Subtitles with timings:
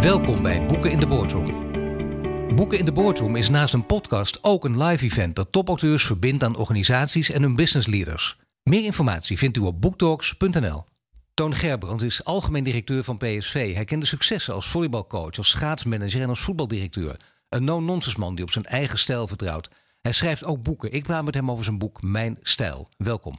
[0.00, 1.72] Welkom bij Boeken in de Boardroom.
[2.54, 6.42] Boeken in de Boardroom is naast een podcast ook een live event dat topauteurs verbindt
[6.44, 8.38] aan organisaties en hun business leaders.
[8.62, 10.84] Meer informatie vindt u op boektalks.nl.
[11.34, 13.74] Toon Gerbrandt is algemeen directeur van PSV.
[13.74, 17.20] Hij kende successen als volleybalcoach, als schaatsmanager en als voetbaldirecteur.
[17.48, 19.70] Een no-nonsense man die op zijn eigen stijl vertrouwt.
[20.00, 20.92] Hij schrijft ook boeken.
[20.92, 22.88] Ik praat met hem over zijn boek Mijn Stijl.
[22.96, 23.38] Welkom.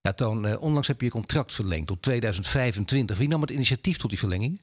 [0.00, 3.18] Ja, Toon, eh, onlangs heb je je contract verlengd tot 2025.
[3.18, 4.60] Wie nam het initiatief tot die verlenging?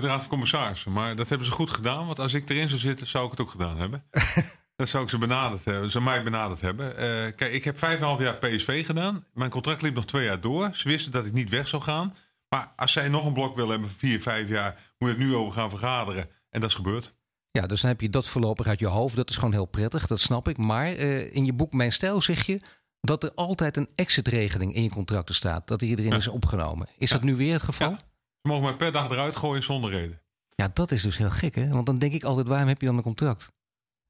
[0.00, 0.92] De Raad van Commissarissen.
[0.92, 2.06] Maar dat hebben ze goed gedaan.
[2.06, 4.04] Want als ik erin zou zitten, zou ik het ook gedaan hebben.
[4.76, 5.90] dat zou ik ze benaderd hebben.
[5.90, 6.86] Ze mij benaderd hebben.
[6.86, 6.96] Uh,
[7.36, 9.26] kijk, ik heb vijf en half jaar PSV gedaan.
[9.32, 10.70] Mijn contract liep nog twee jaar door.
[10.72, 12.16] Ze wisten dat ik niet weg zou gaan.
[12.48, 15.24] Maar als zij nog een blok willen hebben van vier, vijf jaar, moet je het
[15.24, 16.28] nu over gaan vergaderen.
[16.50, 17.14] En dat is gebeurd.
[17.50, 19.16] Ja, dus dan heb je dat voorlopig uit je hoofd.
[19.16, 20.56] Dat is gewoon heel prettig, dat snap ik.
[20.56, 22.60] Maar uh, in je boek Mijn Stijl zeg je
[23.00, 25.66] dat er altijd een exit-regeling in je contracten staat.
[25.68, 26.16] Dat die erin ja.
[26.16, 26.88] is opgenomen.
[26.98, 27.16] Is ja.
[27.16, 27.90] dat nu weer het geval?
[27.90, 27.98] Ja.
[28.44, 30.22] Ze mogen mij per dag eruit gooien zonder reden.
[30.54, 31.68] Ja, dat is dus heel gek, hè?
[31.68, 33.52] Want dan denk ik altijd, waarom heb je dan een contract?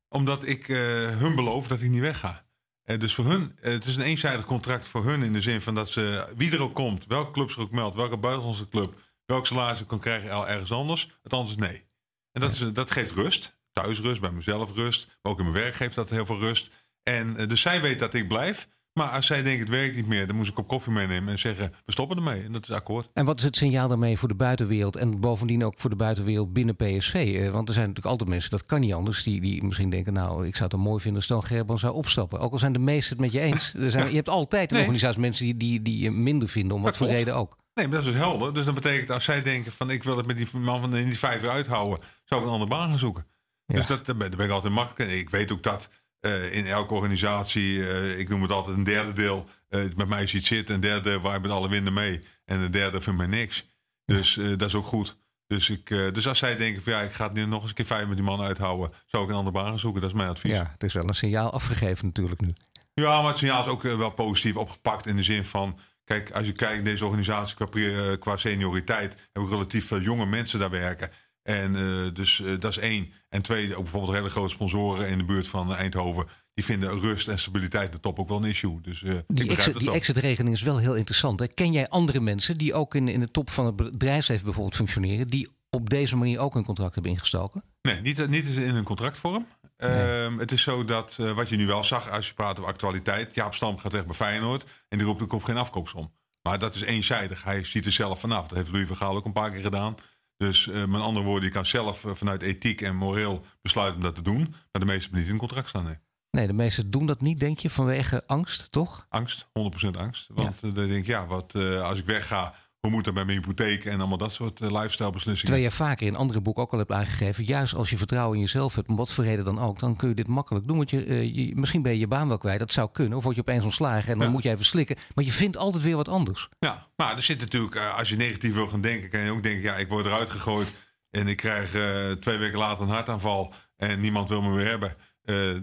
[0.08, 0.78] Omdat ik uh,
[1.18, 2.46] hun beloof dat ik niet wegga.
[2.84, 5.60] Uh, dus voor hun, uh, het is een eenzijdig contract voor hun in de zin
[5.60, 9.00] van dat ze, wie er ook komt, welke club ze ook meldt, welke buitenlandse club,
[9.26, 11.86] welk salaris ze kan krijgen ergens anders, het anders is nee.
[12.32, 15.74] En dat, is, dat geeft rust, thuisrust, bij mezelf rust, maar ook in mijn werk
[15.74, 16.70] geeft dat heel veel rust.
[17.02, 18.68] En dus zij weet dat ik blijf.
[18.94, 21.38] Maar als zij denkt het werkt niet meer, dan moet ik op koffie meenemen en
[21.38, 22.42] zeggen we stoppen ermee.
[22.42, 23.10] En dat is akkoord.
[23.12, 26.52] En wat is het signaal daarmee voor de buitenwereld en bovendien ook voor de buitenwereld
[26.52, 27.14] binnen PSV?
[27.14, 30.12] Eh, want er zijn natuurlijk altijd mensen, dat kan niet anders, die, die misschien denken,
[30.12, 32.40] nou ik zou het mooi vinden als Toon Gerban zou opstappen.
[32.40, 33.74] Ook al zijn de meesten het met je eens.
[33.74, 34.86] Er zijn, je hebt altijd een nee.
[34.86, 37.56] organisatie mensen die, die, die je minder vinden, om wat voor reden ook.
[37.74, 38.54] Nee, maar dat is dus helder.
[38.54, 41.06] Dus dat betekent als zij denken van ik wil het met die man van in
[41.06, 43.26] die vijf uithouden, zou ik een andere baan gaan zoeken.
[43.66, 43.74] Ja.
[43.74, 45.10] Dus dat, daar ben ik altijd makkelijk.
[45.10, 45.88] En ik weet ook dat
[46.26, 50.26] uh, in elke organisatie, uh, ik noem het altijd een derde deel, uh, met mij
[50.26, 50.74] ziet zitten.
[50.74, 52.24] Een derde waar met alle winden mee.
[52.44, 53.66] En een derde vindt mij niks.
[54.04, 55.16] Dus dat is ook goed.
[55.46, 57.76] Dus, ik, dus als zij denken van ja, ik ga het nu nog eens een
[57.76, 60.00] keer vijf met die man uithouden, zou ik een andere baan zoeken.
[60.00, 60.52] Dat is mijn advies.
[60.52, 62.52] Ja, het is wel een signaal afgegeven natuurlijk nu.
[62.94, 66.46] Ja, maar het signaal is ook wel positief opgepakt in de zin van, kijk, als
[66.46, 71.10] je kijkt deze organisatie qua, qua senioriteit, hebben we relatief veel jonge mensen daar werken.
[71.42, 73.12] En uh, dus uh, dat is één.
[73.34, 76.26] En twee, ook bijvoorbeeld hele grote sponsoren in de buurt van Eindhoven.
[76.54, 78.80] Die vinden rust en stabiliteit de top ook wel een issue.
[78.80, 81.40] Dus, uh, die exit, die exit-regeling is wel heel interessant.
[81.40, 81.48] Hè?
[81.48, 85.28] Ken jij andere mensen die ook in, in de top van het bedrijfsleven bijvoorbeeld functioneren,
[85.28, 87.64] die op deze manier ook een contract hebben ingestoken?
[87.82, 89.46] Nee, niet, niet in een contractvorm.
[89.76, 90.30] Nee.
[90.30, 92.70] Uh, het is zo dat, uh, wat je nu wel zag als je praat over
[92.70, 93.34] actualiteit.
[93.34, 96.12] Jaap Stam gaat weg bij Feyenoord en die roept ik hoef geen afkoopsom.
[96.42, 97.44] Maar dat is eenzijdig.
[97.44, 98.48] Hij ziet er zelf vanaf.
[98.48, 99.94] Dat heeft Louis van Gaal ook een paar keer gedaan.
[100.36, 104.02] Dus uh, met andere woorden, je kan zelf uh, vanuit ethiek en moreel besluiten om
[104.02, 104.40] dat te doen.
[104.40, 105.84] Maar de meesten niet in contract staan.
[105.84, 105.96] Nee.
[106.30, 109.06] nee, de meesten doen dat niet, denk je, vanwege angst, toch?
[109.08, 109.50] Angst, 100%
[109.98, 110.28] angst.
[110.28, 110.68] Want ja.
[110.68, 113.84] uh, dan denk ik, ja, wat, als ik wegga, hoe moet dat met mijn hypotheek
[113.84, 115.44] en allemaal dat soort lifestyle beslissingen.
[115.44, 118.42] Terwijl je vaker in andere boeken ook al hebt aangegeven, juist als je vertrouwen in
[118.42, 120.76] jezelf hebt, om wat voor reden dan ook, dan kun je dit makkelijk doen.
[120.76, 123.18] Want je, je misschien ben je je baan wel kwijt, dat zou kunnen.
[123.18, 124.32] Of word je opeens ontslagen en dan ja.
[124.32, 124.96] moet je even slikken.
[125.14, 126.48] Maar je vindt altijd weer wat anders.
[126.58, 129.62] Ja, maar er zit natuurlijk, als je negatief wil gaan denken, kan je ook denken,
[129.62, 130.68] ja, ik word eruit gegooid.
[131.10, 134.96] En ik krijg uh, twee weken later een hartaanval en niemand wil me meer hebben.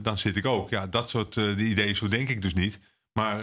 [0.04, 0.70] Dan zit ik ook.
[0.70, 2.80] Ja, dat soort ideeën, zo denk ik dus niet.
[3.14, 3.38] Maar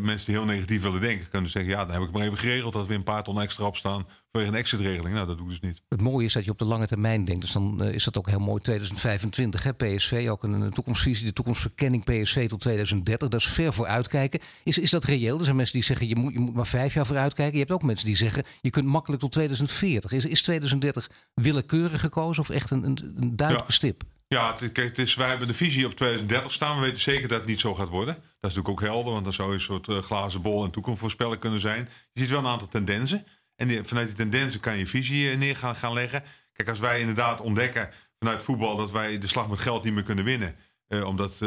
[0.00, 2.72] mensen die heel negatief willen denken, kunnen zeggen: ja, dan heb ik maar even geregeld
[2.72, 5.14] dat we een paar ton extra opstaan voor een exit-regeling.
[5.14, 5.82] Nou, dat doe ik dus niet.
[5.88, 7.40] Het mooie is dat je op de lange termijn denkt.
[7.40, 8.62] Dus dan is dat ook heel mooi.
[8.62, 13.28] 2025, hè, PSV, ook een, toekomstvisie, de toekomstverkenning PSV tot 2030.
[13.28, 14.40] Dat is ver voor uitkijken.
[14.64, 15.38] Is, is dat reëel?
[15.38, 17.54] Er zijn mensen die zeggen: je moet, je moet maar vijf jaar voor uitkijken.
[17.54, 20.12] Je hebt ook mensen die zeggen: je kunt makkelijk tot 2040.
[20.12, 23.76] Is, is 2030 willekeurig gekozen of echt een, een, een duidelijke ja.
[23.76, 24.02] stip?
[24.28, 26.76] Ja, het, het is, wij hebben de visie op 2030 staan.
[26.76, 28.16] We weten zeker dat het niet zo gaat worden.
[28.46, 30.70] Dat is natuurlijk ook helder, want dan zou je een soort uh, glazen bol en
[30.70, 31.88] toekomst voorspellen kunnen zijn.
[32.12, 33.26] Je ziet wel een aantal tendensen.
[33.56, 36.22] En die, vanuit die tendensen kan je visie uh, neer gaan, gaan leggen.
[36.52, 40.02] Kijk, als wij inderdaad ontdekken vanuit voetbal dat wij de slag met geld niet meer
[40.02, 40.54] kunnen winnen.
[40.88, 41.38] Uh, omdat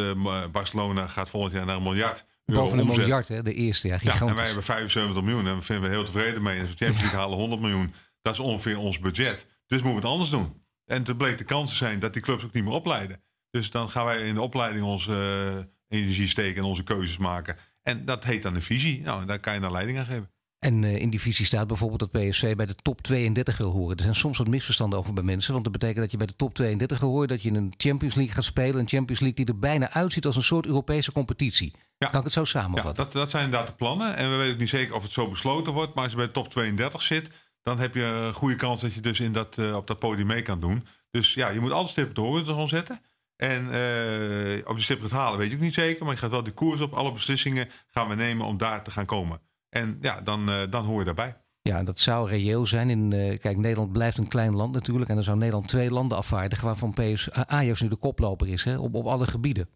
[0.52, 2.26] Barcelona gaat volgend jaar naar een miljard.
[2.46, 4.00] Boven een miljard, hè, de eerste jaar.
[4.04, 6.56] Ja, en wij hebben 75 miljoen en daar vinden we heel tevreden mee.
[6.56, 9.48] En als we Champions League halen 100 miljoen, dat is ongeveer ons budget.
[9.68, 10.64] Dus moeten we het anders doen.
[10.86, 13.22] En toen bleek de kansen zijn dat die clubs ook niet meer opleiden.
[13.50, 15.12] Dus dan gaan wij in de opleiding onze
[15.58, 17.58] uh, energie steken en onze keuzes maken.
[17.84, 19.02] En dat heet dan een visie.
[19.02, 20.30] Nou, daar kan je naar leiding aan geven.
[20.60, 23.98] En uh, in die visie staat bijvoorbeeld dat PSV bij de top 32 wil horen.
[23.98, 25.52] Er zijn soms wat misverstanden over bij mensen.
[25.52, 27.74] Want dat betekent dat je bij de top 32 wil horen dat je in een
[27.78, 28.80] Champions League gaat spelen.
[28.80, 31.74] Een Champions League die er bijna uitziet als een soort Europese competitie.
[31.98, 32.08] Ja.
[32.08, 33.04] Kan ik het zo samenvatten?
[33.04, 34.16] Ja, dat, dat zijn inderdaad de plannen.
[34.16, 35.94] En we weten niet zeker of het zo besloten wordt.
[35.94, 37.30] Maar als je bij de top 32 zit,
[37.62, 40.28] dan heb je een goede kans dat je dus in dat, uh, op dat podium
[40.28, 40.86] mee kan doen.
[41.12, 43.00] Dus ja, je moet altijd stippen de horizon zetten.
[43.40, 46.06] En uh, of je stip gaat halen, weet ook niet zeker.
[46.06, 46.94] Maar je gaat wel die koers op.
[46.94, 49.42] Alle beslissingen gaan we nemen om daar te gaan komen.
[49.70, 51.38] En ja, dan, uh, dan hoor je daarbij.
[51.62, 52.90] Ja, dat zou reëel zijn.
[52.90, 55.10] In, uh, kijk, Nederland blijft een klein land natuurlijk.
[55.10, 58.78] En dan zou Nederland twee landen afvaardigen waarvan PS, Ajax nu de koploper is hè,
[58.78, 59.70] op, op alle gebieden.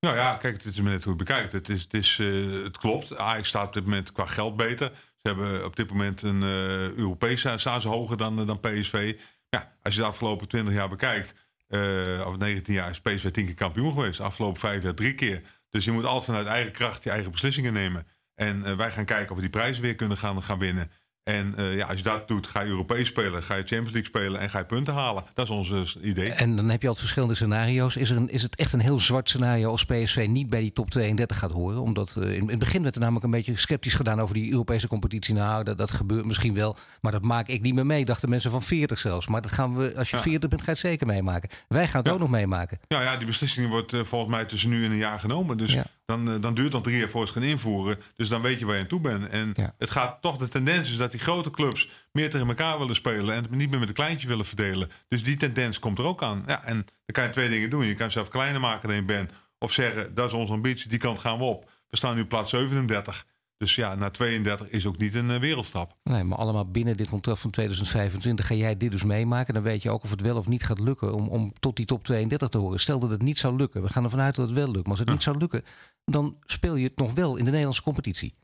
[0.00, 1.52] Nou ja, kijk, het is net hoe je bekijkt.
[1.52, 2.16] Het, is, het, is,
[2.64, 3.16] het klopt.
[3.16, 4.92] Ajax staat op dit moment qua geld beter.
[5.16, 9.16] Ze hebben op dit moment een Europese staan ze hoger dan, dan PSV.
[9.48, 11.34] Ja, als je de afgelopen 20 jaar bekijkt,
[11.68, 14.20] uh, of 19 jaar is PSV 10 keer kampioen geweest.
[14.20, 15.42] Afgelopen vijf jaar drie keer.
[15.70, 18.06] Dus je moet altijd vanuit eigen kracht je eigen beslissingen nemen.
[18.34, 20.90] En wij gaan kijken of we die prijzen weer kunnen gaan, gaan winnen.
[21.26, 24.04] En uh, ja, als je dat doet, ga je Europees spelen, ga je Champions League
[24.04, 25.24] spelen en ga je punten halen.
[25.34, 26.32] Dat is ons uh, idee.
[26.32, 27.96] En dan heb je altijd verschillende scenario's.
[27.96, 30.72] Is, er een, is het echt een heel zwart scenario als PSV niet bij die
[30.72, 31.80] top 32 gaat horen?
[31.80, 34.88] Omdat uh, in, het begin werd er namelijk een beetje sceptisch gedaan over die Europese
[34.88, 35.34] competitie.
[35.34, 38.04] Nou, dat, dat gebeurt misschien wel, maar dat maak ik niet meer mee.
[38.04, 39.26] Dachten mensen van 40 zelfs.
[39.26, 40.22] Maar dat gaan we, als je ja.
[40.22, 41.50] 40 bent, ga je het zeker meemaken.
[41.68, 42.12] Wij gaan het ja.
[42.12, 42.78] ook nog meemaken.
[42.88, 45.56] Ja, ja, die beslissing wordt volgens mij tussen nu en een jaar genomen.
[45.56, 45.86] Dus ja.
[46.06, 48.00] Dan, dan duurt het drie jaar voor het gaan invoeren.
[48.16, 49.28] Dus dan weet je waar je aan toe bent.
[49.28, 52.94] En het gaat toch, de tendens is dat die grote clubs meer tegen elkaar willen
[52.94, 54.90] spelen en het niet meer met een kleintje willen verdelen.
[55.08, 56.42] Dus die tendens komt er ook aan.
[56.46, 57.86] Ja, en dan kan je twee dingen doen.
[57.86, 59.30] Je kan zelf kleiner maken dan je bent.
[59.58, 61.70] Of zeggen, dat is onze ambitie, die kant gaan we op.
[61.88, 63.26] We staan nu plaats 37.
[63.58, 65.96] Dus ja, naar 32 is ook niet een uh, wereldstap.
[66.02, 69.54] Nee, maar allemaal binnen dit contract van 2025 ga jij dit dus meemaken.
[69.54, 71.86] Dan weet je ook of het wel of niet gaat lukken om, om tot die
[71.86, 72.80] top 32 te horen.
[72.80, 73.82] Stel dat het niet zou lukken.
[73.82, 74.82] We gaan ervan uit dat het wel lukt.
[74.82, 75.14] Maar als het ja.
[75.14, 75.64] niet zou lukken,
[76.04, 78.34] dan speel je het nog wel in de Nederlandse competitie.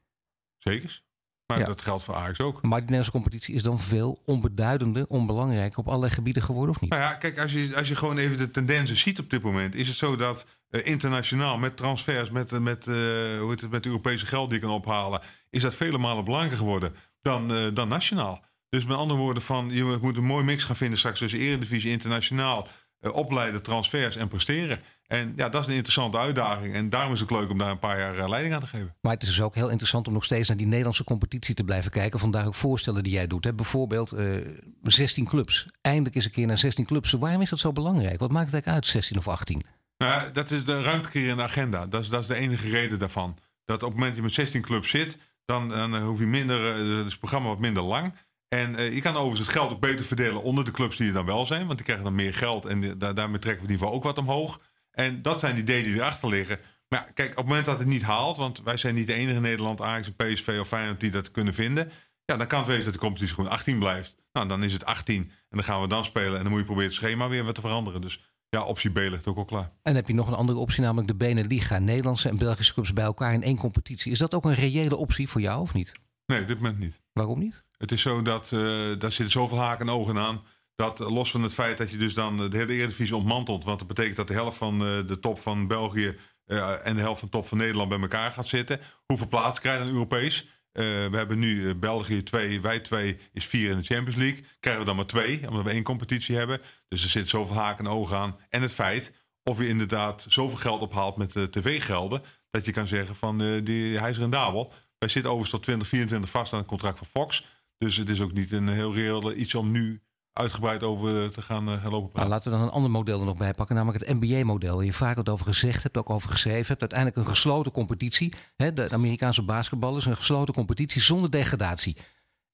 [0.59, 1.03] Zeker.
[1.47, 1.65] Maar ja.
[1.65, 2.62] dat geldt voor Ajax ook.
[2.62, 6.91] Maar die Nederlandse competitie is dan veel onbeduidender, onbelangrijk op allerlei gebieden geworden, of niet?
[6.91, 9.75] Nou ja, kijk, als je, als je gewoon even de tendensen ziet op dit moment,
[9.75, 10.47] is het zo dat
[10.81, 12.95] internationaal met transfers, met, met, uh,
[13.39, 15.21] hoe het, met Europese geld die je kan ophalen,
[15.51, 18.45] is dat vele malen belangrijker geworden dan, dan nationaal.
[18.69, 21.91] Dus met andere woorden, van, je moet een mooi mix gaan vinden straks tussen Eredivisie,
[21.91, 22.69] internationaal,
[23.01, 24.81] opleiden, transfers en presteren.
[25.07, 26.75] En ja, dat is een interessante uitdaging.
[26.75, 28.95] En daarom is het leuk om daar een paar jaar leiding aan te geven.
[29.01, 31.65] Maar het is dus ook heel interessant om nog steeds naar die Nederlandse competitie te
[31.65, 32.19] blijven kijken.
[32.19, 33.45] Vandaar ook voorstellen die jij doet.
[33.45, 33.55] Hè?
[33.55, 34.37] Bijvoorbeeld uh,
[34.83, 35.67] 16 clubs.
[35.81, 37.13] Eindelijk eens een keer naar 16 clubs.
[37.13, 38.19] Waarom is dat zo belangrijk?
[38.19, 39.63] Wat maakt het eigenlijk uit, 16 of 18?
[40.03, 41.87] Nou, dat is de ruimte creëren in de agenda.
[41.87, 43.39] Dat is, dat is de enige reden daarvan.
[43.65, 46.77] Dat op het moment dat je met 16 clubs zit, dan, dan hoef je minder,
[46.79, 48.15] uh, is het programma wat minder lang.
[48.49, 51.15] En uh, je kan overigens het geld ook beter verdelen onder de clubs die er
[51.15, 51.65] dan wel zijn.
[51.67, 54.05] Want die krijgen dan meer geld en die, daar, daarmee trekken we ieder geval ook
[54.05, 54.61] wat omhoog.
[54.91, 56.59] En dat zijn de ideeën die erachter liggen.
[56.89, 59.15] Maar ja, kijk, op het moment dat het niet haalt, want wij zijn niet de
[59.15, 61.93] enige in Nederland, Ajax, PSV of Feyenoord die dat kunnen vinden.
[62.25, 64.17] Ja, dan kan het wezen dat de competitie gewoon 18 blijft.
[64.33, 66.67] Nou, dan is het 18 en dan gaan we dan spelen en dan moet je
[66.67, 68.01] proberen het schema weer wat te veranderen.
[68.01, 69.63] Dus ja, optie B ligt ook al klaar.
[69.63, 71.79] En dan heb je nog een andere optie, namelijk de Beneliga.
[71.79, 74.13] Nederlandse en Belgische clubs bij elkaar in één competitie.
[74.13, 75.93] Is dat ook een reële optie voor jou of niet?
[76.27, 77.01] Nee, op dit moment niet.
[77.13, 77.65] Waarom niet?
[77.77, 78.61] Het is zo dat uh,
[78.99, 80.43] daar zitten zoveel haken en ogen aan.
[80.75, 83.65] Dat los van het feit dat je dus dan de hele Eredivisie ontmantelt.
[83.65, 86.17] Want dat betekent dat de helft van de top van België
[86.47, 88.81] uh, en de helft van de top van Nederland bij elkaar gaat zitten.
[89.07, 90.52] Hoeveel plaatsen krijgen dan Europees?
[90.73, 94.45] Uh, we hebben nu uh, België 2, wij 2 is 4 in de Champions League.
[94.61, 96.61] Krijgen we dan maar 2, omdat we één competitie hebben.
[96.89, 98.37] Dus er zit zoveel haken en ogen aan.
[98.49, 102.23] En het feit of je inderdaad zoveel geld ophaalt met de tv-gelden.
[102.51, 104.73] Dat je kan zeggen van die, hij is rendabel.
[104.99, 107.47] Wij zitten overigens tot 2024 vast aan het contract van Fox.
[107.79, 111.69] Dus het is ook niet een heel reëel iets om nu uitgebreid over te gaan,
[111.69, 112.19] uh, gaan lopen praten.
[112.19, 114.81] Nou, laten we dan een ander model er nog bij pakken, namelijk het NBA-model.
[114.81, 116.81] Je vaak het over gezegd hebt, ook over geschreven hebt.
[116.81, 118.32] Uiteindelijk een gesloten competitie.
[118.56, 121.96] Hè, de Amerikaanse basketbal is een gesloten competitie zonder degradatie.
[121.96, 122.05] En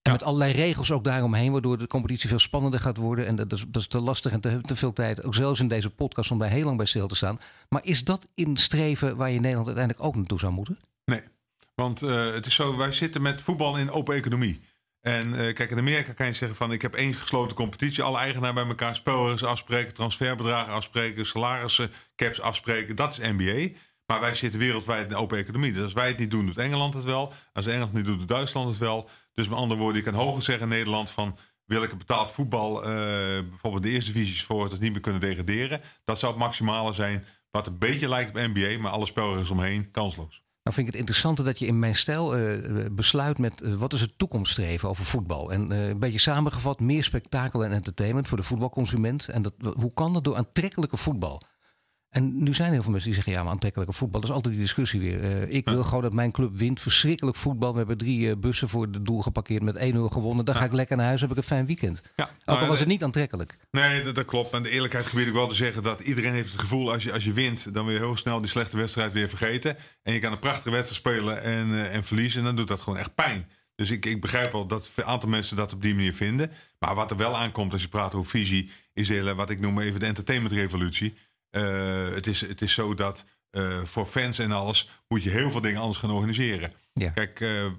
[0.02, 0.12] ja.
[0.12, 3.26] met allerlei regels ook daaromheen, waardoor de competitie veel spannender gaat worden.
[3.26, 5.68] En dat is, dat is te lastig en te, te, veel tijd, ook zelfs in
[5.68, 7.38] deze podcast, om daar heel lang bij stil te staan.
[7.68, 10.78] Maar is dat in streven waar je Nederland uiteindelijk ook naartoe zou moeten?
[11.04, 11.22] Nee,
[11.74, 14.60] want uh, het is zo, wij zitten met voetbal in open economie.
[15.08, 18.02] En uh, kijk, in Amerika kan je zeggen van ik heb één gesloten competitie.
[18.02, 22.96] Alle eigenaren bij elkaar spelers afspreken, transferbedragen afspreken, salarissen, caps afspreken.
[22.96, 23.78] Dat is NBA.
[24.06, 25.72] Maar wij zitten wereldwijd in de open economie.
[25.72, 27.32] Dus als wij het niet doen, doet Engeland het wel.
[27.52, 29.08] Als Engeland het niet doet, doet Duitsland het wel.
[29.34, 31.38] Dus met andere woorden, je kan hoger zeggen in Nederland van...
[31.64, 32.88] wil ik een betaald voetbal, uh,
[33.48, 35.80] bijvoorbeeld de eerste divisies voor het niet meer kunnen degraderen.
[36.04, 39.90] Dat zou het maximale zijn wat een beetje lijkt op NBA, maar alle spelregels omheen
[39.90, 40.47] kansloos.
[40.68, 43.92] Nou vind ik het interessante dat je in mijn stijl uh, besluit met uh, wat
[43.92, 45.52] is het toekomststreven over voetbal.
[45.52, 49.28] En een beetje samengevat, meer spektakel en entertainment voor de voetbalconsument.
[49.28, 51.42] En dat, hoe kan dat door aantrekkelijke voetbal?
[52.08, 54.20] En nu zijn heel veel mensen die zeggen, ja, maar aantrekkelijke voetbal.
[54.20, 55.20] Dat is altijd die discussie weer.
[55.20, 55.84] Uh, ik wil ja.
[55.84, 56.80] gewoon dat mijn club wint.
[56.80, 57.72] Verschrikkelijk voetbal.
[57.72, 60.44] We hebben drie uh, bussen voor het doel geparkeerd met 1-0 gewonnen.
[60.44, 60.60] Dan ja.
[60.60, 62.02] ga ik lekker naar huis, heb ik een fijn weekend.
[62.16, 62.24] Ja.
[62.24, 63.58] Ook al nou, was het niet aantrekkelijk.
[63.70, 64.52] Nee, dat, dat klopt.
[64.52, 67.12] En de eerlijkheid gebied ik wel te zeggen dat iedereen heeft het gevoel als je,
[67.12, 69.76] als je wint, dan wil je heel snel die slechte wedstrijd weer vergeten.
[70.02, 72.40] En je kan een prachtige wedstrijd spelen en, uh, en verliezen.
[72.40, 73.46] En dan doet dat gewoon echt pijn.
[73.74, 76.50] Dus ik, ik begrijp wel dat een aantal mensen dat op die manier vinden.
[76.78, 79.80] Maar wat er wel aankomt als je praat over visie, is hele, wat ik noem
[79.80, 81.16] even de entertainmentrevolutie.
[81.50, 85.50] Uh, het, is, het is zo dat uh, voor fans en alles moet je heel
[85.50, 86.72] veel dingen anders gaan organiseren.
[86.92, 87.10] Ja.
[87.10, 87.72] Kijk, uh,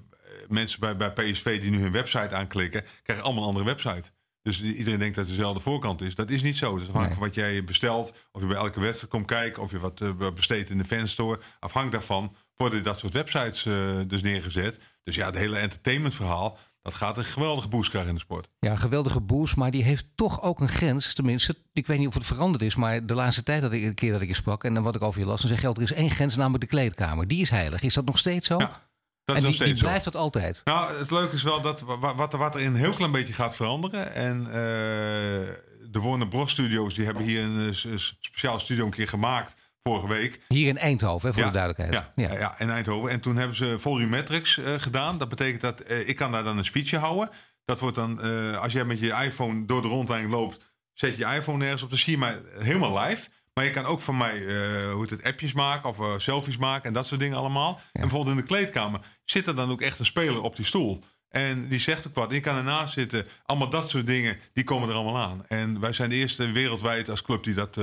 [0.48, 4.10] mensen bij, bij PSV die nu hun website aanklikken, krijgen allemaal een andere website.
[4.42, 6.14] Dus iedereen denkt dat het dezelfde voorkant is.
[6.14, 6.74] Dat is niet zo.
[6.74, 9.78] Dus afhankelijk van wat jij bestelt, of je bij elke wedstrijd komt kijken, of je
[9.78, 11.40] wat besteedt in de fanstore.
[11.58, 13.62] Afhankelijk daarvan worden dat soort websites
[14.08, 14.78] dus neergezet.
[15.02, 18.48] Dus ja, het hele entertainmentverhaal, dat gaat een geweldige boost krijgen in de sport.
[18.58, 21.14] Ja, een geweldige boost, maar die heeft toch ook een grens.
[21.14, 23.94] Tenminste, ik weet niet of het veranderd is, maar de laatste tijd dat ik een
[23.94, 25.68] keer dat ik je sprak en dan wat ik over je las, dan zeg je
[25.68, 27.26] er is één grens, namelijk de kleedkamer.
[27.26, 27.82] Die is heilig.
[27.82, 28.58] Is dat nog steeds zo?
[28.58, 28.88] Ja.
[29.24, 30.60] Dat en is die, die blijft dat altijd.
[30.64, 34.14] Nou, het leuke is wel dat wat, wat er een heel klein beetje gaat veranderen.
[34.14, 36.50] En uh, de Warner Bros.
[36.50, 40.40] Studios die hebben hier een, een speciaal studio een keer gemaakt vorige week.
[40.48, 42.12] Hier in Eindhoven, hè, voor ja, de duidelijkheid.
[42.16, 42.38] Ja, ja.
[42.38, 43.10] ja, in Eindhoven.
[43.10, 45.18] En toen hebben ze volumetrics uh, gedaan.
[45.18, 47.30] Dat betekent dat uh, ik kan daar dan een speechje houden.
[47.64, 50.58] Dat wordt dan, uh, als jij met je iPhone door de rondleiding loopt,
[50.92, 51.88] zet je iPhone ergens op.
[51.88, 53.28] Dan zie je mij helemaal live.
[53.54, 54.44] Maar je kan ook van mij
[54.92, 57.72] hoe het, appjes maken of selfies maken en dat soort dingen allemaal.
[57.72, 57.80] Ja.
[57.92, 61.02] En bijvoorbeeld in de kleedkamer zit er dan ook echt een speler op die stoel.
[61.28, 62.32] En die zegt ook wat.
[62.32, 63.26] Je kan ernaast zitten.
[63.44, 65.46] Allemaal dat soort dingen, die komen er allemaal aan.
[65.46, 67.76] En wij zijn de eerste wereldwijd als club die dat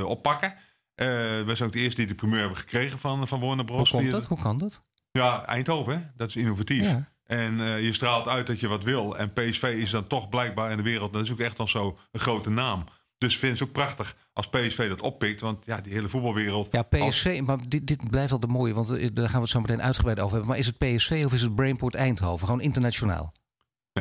[0.98, 1.46] uh, oppakken.
[1.46, 3.92] wij zijn ook de eerste die de primeur hebben gekregen van, van Warner Bros.
[3.92, 4.26] Hoe, komt dat?
[4.26, 4.84] Hoe kan dat?
[5.12, 6.02] Ja, Eindhoven, hè?
[6.16, 6.90] dat is innovatief.
[6.90, 7.12] Ja.
[7.24, 9.18] En je straalt uit dat je wat wil.
[9.18, 11.98] En PSV is dan toch blijkbaar in de wereld, dat is ook echt dan zo
[12.12, 12.84] een grote naam.
[13.18, 15.42] Dus vind het ook prachtig als PSV dat oppikt.
[15.42, 16.68] Want ja, die hele voetbalwereld.
[16.72, 17.42] Ja, PSV, als...
[17.42, 18.74] maar dit, dit blijft al de mooie.
[18.74, 20.50] Want daar gaan we het zo meteen uitgebreid over hebben.
[20.50, 22.48] Maar is het PSV of is het Brainport Eindhoven?
[22.48, 23.34] Gewoon internationaal?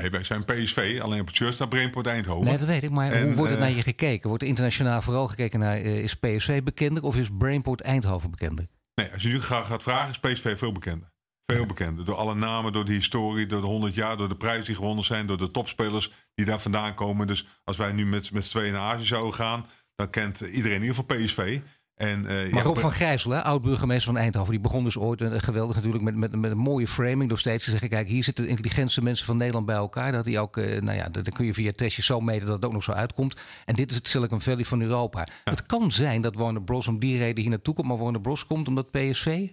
[0.01, 1.01] Nee, wij zijn PSV.
[1.03, 2.45] Alleen op het shirt staat Brainport Eindhoven.
[2.45, 2.91] Nee, dat weet ik.
[2.91, 4.29] Maar en, hoe wordt er uh, naar je gekeken?
[4.29, 5.81] Wordt er internationaal vooral gekeken naar...
[5.81, 8.67] Uh, is PSV bekender of is Brainport Eindhoven bekender?
[8.95, 11.13] Nee, als je nu graag gaat vragen, is PSV veel bekender.
[11.47, 12.05] Veel bekender.
[12.05, 15.05] Door alle namen, door de historie, door de 100 jaar, door de prijzen die gewonnen
[15.05, 17.27] zijn, door de topspelers die daar vandaan komen.
[17.27, 20.77] Dus als wij nu met, met z'n tweeën naar Azië zouden gaan, dan kent iedereen
[20.77, 21.61] in ieder geval PSV.
[21.97, 25.77] En, uh, maar Rob van Grijsel, oud-burgemeester van Eindhoven, die begon dus ooit uh, geweldig
[25.77, 28.51] natuurlijk met, met, met een mooie framing door steeds te zeggen: kijk, hier zitten de
[28.51, 30.13] intelligentste mensen van Nederland bij elkaar.
[30.13, 32.65] Dat hij ook, uh, nou ja, dan kun je via testjes zo meten dat het
[32.65, 33.41] ook nog zo uitkomt.
[33.65, 35.21] En dit is het Silicon Valley van Europa.
[35.45, 35.51] Ja.
[35.51, 36.89] Het kan zijn dat Warner Bros.
[36.89, 38.47] om die reden hier naartoe komt, maar Warner Bros.
[38.47, 39.49] komt omdat PSV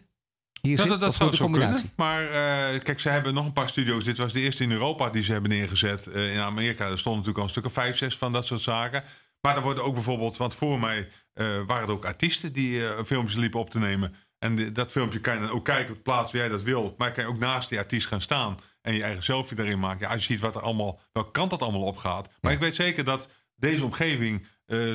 [0.61, 1.81] hier ja, zit, dat, dat zou kunnen.
[1.95, 4.03] Maar uh, kijk, ze hebben nog een paar studio's.
[4.03, 6.07] Dit was de eerste in Europa die ze hebben neergezet.
[6.07, 9.03] In Amerika er stonden natuurlijk al een stuk of vijf, zes van dat soort zaken.
[9.41, 13.59] Maar er worden ook bijvoorbeeld, want voor mij waren er ook artiesten die filmpjes liepen
[13.59, 14.15] op te nemen.
[14.39, 16.95] En dat filmpje kan je dan ook kijken op de plaats waar jij dat wil.
[16.97, 20.07] Maar kan je ook naast die artiest gaan staan en je eigen selfie daarin maken.
[20.07, 22.27] Ja, als je ziet wat er allemaal, welke kant dat allemaal op gaat.
[22.41, 22.57] Maar ja.
[22.57, 24.47] ik weet zeker dat deze omgeving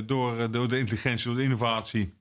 [0.07, 2.17] door, door de intelligentie, door de innovatie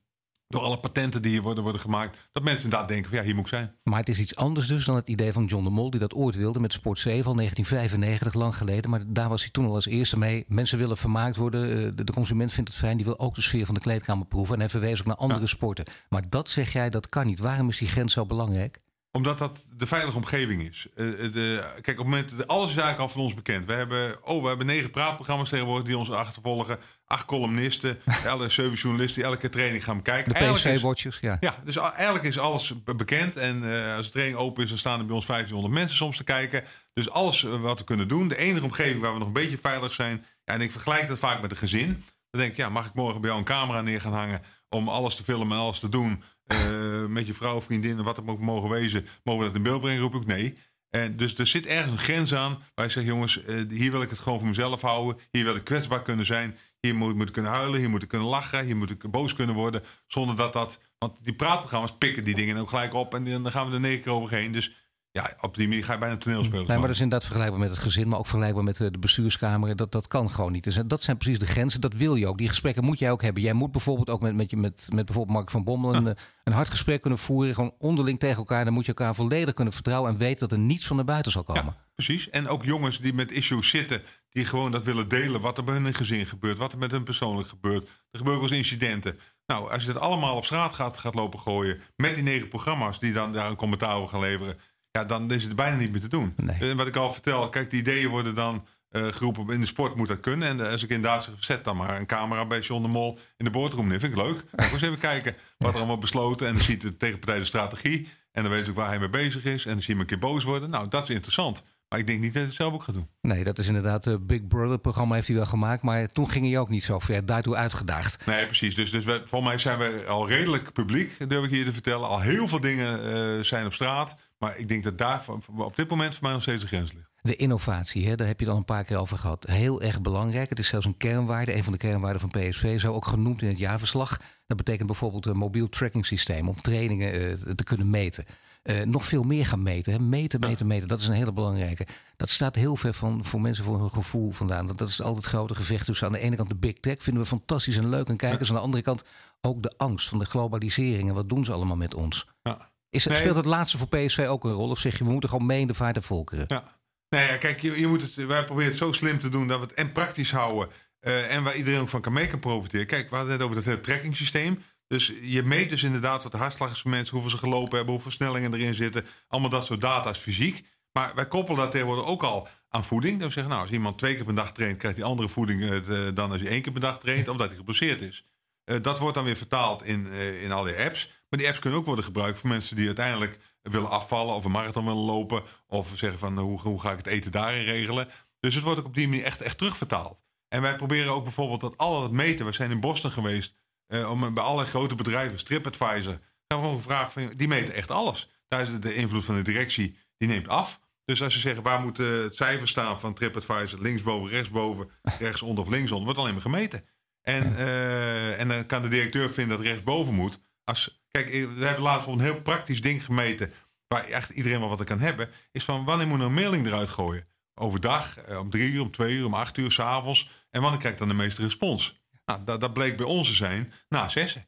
[0.48, 3.36] door alle patenten die hier worden, worden gemaakt, dat mensen inderdaad denken van ja, hier
[3.36, 3.76] moet ik zijn.
[3.84, 6.14] Maar het is iets anders dus dan het idee van John de Mol, die dat
[6.14, 8.90] ooit wilde met Sport 7 al 1995, lang geleden.
[8.90, 10.46] Maar daar was hij toen al als eerste mee.
[10.48, 13.66] Mensen willen vermaakt worden, de, de consument vindt het fijn, die wil ook de sfeer
[13.66, 14.54] van de kleedkamer proeven.
[14.54, 15.48] En hij verwees ook naar andere ja.
[15.48, 15.86] sporten.
[16.10, 17.40] Maar dat zeg jij, dat kan niet.
[17.40, 18.80] Waarom is die grens zo belangrijk?
[19.18, 20.88] Omdat dat de veilige omgeving is.
[20.96, 23.66] Uh, de, kijk, op het moment, de, alles is eigenlijk al van ons bekend.
[23.66, 26.80] We hebben, oh, we hebben negen praatprogramma's tegenwoordig die ons achtervolgen.
[27.06, 30.34] Acht columnisten, alle zeven journalisten die elke training gaan bekijken.
[30.34, 31.38] De PSV-watchers, ja.
[31.40, 33.36] Ja, dus eigenlijk is alles bekend.
[33.36, 36.18] En uh, als de training open is, dan staan er bij ons 1500 mensen soms
[36.18, 36.64] te kijken.
[36.94, 38.28] Dus alles wat we kunnen doen.
[38.28, 40.26] De enige omgeving waar we nog een beetje veilig zijn.
[40.46, 42.04] Ja, en ik vergelijk dat vaak met een gezin.
[42.30, 44.90] Dan denk ik, ja, mag ik morgen bij jou een camera neer gaan hangen om
[44.90, 46.24] alles te filmen en alles te doen?
[46.48, 49.82] Uh, met je vrouw, vriendin, wat het ook mogen wezen, mogen we dat in beeld
[49.82, 50.02] brengen?
[50.02, 50.54] Roep ik nee.
[50.90, 54.02] En dus er zit ergens een grens aan waar ik zeg, jongens, uh, hier wil
[54.02, 55.22] ik het gewoon voor mezelf houden.
[55.32, 56.58] Hier wil ik kwetsbaar kunnen zijn.
[56.80, 59.34] Hier moet, moet ik kunnen huilen, hier moet ik kunnen lachen, hier moet ik boos
[59.34, 59.84] kunnen worden.
[60.08, 63.68] Zonder dat dat, want die praatprogramma's pikken die dingen ook gelijk op en dan gaan
[63.68, 64.52] we er negen keer overheen.
[64.52, 64.87] Dus
[65.18, 66.68] ja, op die manier ga je bijna een toneel spelen.
[66.68, 69.76] Nee, maar dat is inderdaad vergelijkbaar met het gezin, maar ook vergelijkbaar met de bestuurskamer.
[69.76, 70.64] Dat, dat kan gewoon niet.
[70.64, 71.82] Dus dat zijn precies de grenzen.
[71.82, 72.38] Dat wil je ook.
[72.38, 73.44] Die gesprekken moet jij ook hebben.
[73.44, 76.16] Jij moet bijvoorbeeld ook met, met, met, met bijvoorbeeld Mark van Bommel een, ja.
[76.44, 77.56] een hard gesprek kunnen voeren.
[77.56, 78.66] Gewoon onderling tegen elkaar.
[78.66, 81.32] Dan moet je elkaar volledig kunnen vertrouwen en weten dat er niets van naar buiten
[81.32, 81.64] zal komen.
[81.64, 82.30] Ja, precies.
[82.30, 85.42] En ook jongens die met issues zitten, die gewoon dat willen delen.
[85.42, 87.88] Wat er bij hun gezin gebeurt, wat er met hun persoonlijk gebeurt.
[88.12, 89.18] Er gebeuren wel eens incidenten.
[89.48, 91.82] Nou, als je dat allemaal op straat gaat, gaat lopen gooien.
[91.96, 94.58] met die negen programma's die dan daar een commentaar over gaan leveren
[94.98, 96.34] ja, dan is het bijna niet meer te doen.
[96.36, 96.76] Nee.
[96.76, 99.50] Wat ik al vertel, kijk, die ideeën worden dan uh, geroepen.
[99.50, 100.48] In de sport moet dat kunnen.
[100.48, 103.46] En als ik inderdaad zeg, zet dan maar een camera bij John de Mol in
[103.46, 104.00] de boardroom neer.
[104.00, 104.44] Vind ik leuk.
[104.52, 106.48] Dan eens even kijken wat er allemaal besloten.
[106.48, 108.08] En dan ziet de tegenpartij de strategie.
[108.32, 109.66] En dan weet ik waar hij mee bezig is.
[109.66, 110.70] En dan zie je hem een keer boos worden.
[110.70, 111.64] Nou, dat is interessant.
[111.90, 113.08] Maar ik denk niet dat hij het zelf ook gaat doen.
[113.22, 115.82] Nee, dat is inderdaad het Big Brother programma heeft hij wel gemaakt.
[115.82, 117.26] Maar toen ging hij ook niet zo ver.
[117.26, 118.26] Daartoe uitgedaagd.
[118.26, 118.76] Nee, precies.
[118.76, 122.08] Dus, dus we, volgens mij zijn we al redelijk publiek, durf ik hier te vertellen.
[122.08, 124.16] Al heel veel dingen uh, zijn op straat.
[124.38, 125.26] Maar ik denk dat daar
[125.56, 127.10] op dit moment voor mij nog steeds de grens ligt.
[127.22, 129.46] De innovatie, hè, daar heb je het al een paar keer over gehad.
[129.48, 130.50] Heel erg belangrijk.
[130.50, 132.80] Het is zelfs een kernwaarde, een van de kernwaarden van PSV.
[132.80, 134.20] Zo ook genoemd in het jaarverslag.
[134.48, 138.26] Dat betekent bijvoorbeeld een mobiel tracking systeem om trainingen uh, te kunnen meten.
[138.64, 139.94] eh, nog veel meer gaan meten.
[139.94, 140.00] Hè.
[140.00, 140.88] Meten, meten, meten.
[140.88, 141.88] Dat is een hele belangrijke.
[142.16, 144.68] Dat staat heel ver van voor mensen voor hun gevoel vandaan.
[144.68, 147.04] Dat, dat is altijd het grote gevecht tussen aan de ene kant de big tech
[147.04, 148.50] vinden we fantastisch en leuk en kijkers.
[148.50, 149.04] Aan de andere kant
[149.42, 152.28] ook de angst van de globalisering en wat doen ze allemaal met ons.
[152.44, 152.70] Ja.
[152.98, 153.18] Is, Nee.
[153.18, 154.70] Speelt het laatste voor PSV ook een rol?
[154.70, 156.46] Of zeg je, we moeten gewoon mee in de vaart der volkeren?
[156.48, 156.76] Ja.
[157.10, 159.60] Nee, ja, kijk, je, je moet het, wij proberen het zo slim te doen dat
[159.60, 160.70] we het en praktisch houden.
[161.00, 162.86] eh, en waar iedereen ook van kan mee kan profiteren.
[162.88, 164.64] Kijk, we hadden het net over dat hele tracking-systeem.
[164.88, 167.94] Dus je meet dus inderdaad wat de hartslag is van mensen, hoeveel ze gelopen hebben,
[167.94, 169.06] hoeveel snellingen erin zitten.
[169.28, 170.66] Allemaal dat soort data is fysiek.
[170.92, 173.18] Maar wij koppelen dat tegenwoordig ook al aan voeding.
[173.20, 175.62] Dat we zeggen, nou, als iemand twee keer per dag traint, krijgt hij andere voeding
[175.72, 178.26] eh, dan als hij één keer per dag traint, of dat hij geblesseerd is.
[178.64, 180.06] Eh, dat wordt dan weer vertaald in,
[180.42, 181.17] in al die apps.
[181.30, 184.52] Maar die apps kunnen ook worden gebruikt voor mensen die uiteindelijk willen afvallen of een
[184.52, 185.44] marathon willen lopen.
[185.68, 188.08] Of zeggen van hoe, hoe ga ik het eten daarin regelen.
[188.40, 190.24] Dus het wordt ook op die manier echt, echt terugvertaald.
[190.48, 192.46] En wij proberen ook bijvoorbeeld dat al het meten.
[192.46, 193.56] We zijn in Boston geweest
[193.88, 197.92] eh, om bij alle grote bedrijven, TripAdvisor, hebben we gewoon gevraagd van die meten echt
[197.92, 198.30] alles.
[198.48, 200.80] Daar is de invloed van de directie, die neemt af.
[201.06, 205.70] Dus als ze zeggen waar moet het cijfer staan van TripAdvisor, linksboven, rechtsboven, rechtsonder of
[205.70, 206.84] linksonder, wordt alleen maar gemeten.
[207.22, 210.40] En, eh, en dan kan de directeur vinden dat rechtsboven moet.
[210.64, 213.52] Als, kijk, eh, we hebben laatst een heel praktisch ding gemeten.
[213.88, 215.30] Waar echt iedereen wel wat er kan hebben.
[215.52, 217.26] Is van wanneer moet er een mailing eruit gooien?
[217.56, 220.30] Overdag, eh, om drie uur, om twee uur, om acht uur, s'avonds.
[220.50, 222.00] En wanneer krijgt dan de meeste respons?
[222.26, 224.46] Nou, dat, dat bleek bij ons te zijn na zessen.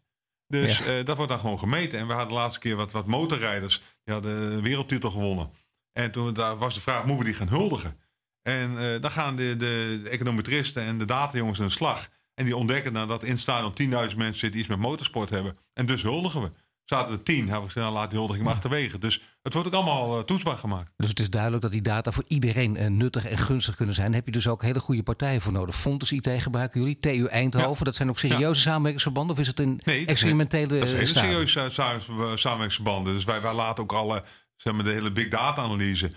[0.47, 0.85] Dus Ja.
[0.85, 1.99] eh, dat wordt dan gewoon gemeten.
[1.99, 3.81] En we hadden de laatste keer wat, wat motorrijders.
[4.03, 5.51] Die hadden een wereldtitel gewonnen.
[5.93, 7.97] En toen daar was de vraag, moeten we die gaan huldigen?
[8.41, 12.09] En dan gaan de, de, de econometristen en de datajongens aan de slag.
[12.39, 15.29] En die ontdekken dan dat in het stadion 10.000 mensen zitten die iets met motorsport
[15.29, 15.57] hebben.
[15.73, 16.49] En dus huldigen we.
[16.85, 18.99] Zaten er 10, hebben we gezegd, nou, laat die huldiging maar achterwege.
[18.99, 20.91] Dus het wordt ook allemaal eh, toetsbaar gemaakt.
[20.97, 24.07] Dus het is duidelijk dat die data voor iedereen eh, nuttig en gunstig kunnen zijn.
[24.07, 25.75] Daar heb je dus ook hele goede partijen voor nodig.
[25.75, 27.77] Fontes IT gebruiken jullie, TU Eindhoven.
[27.77, 27.83] Ja.
[27.83, 29.35] Dat zijn ook serieuze samenwerkingsverbanden?
[29.35, 33.13] Of is het een Nee, dat experimentele is eh, samen- samenwerkingsverbanden.
[33.13, 34.23] Dus wij, wij laten ook alle,
[34.55, 36.11] zeg maar, de hele big data analyse.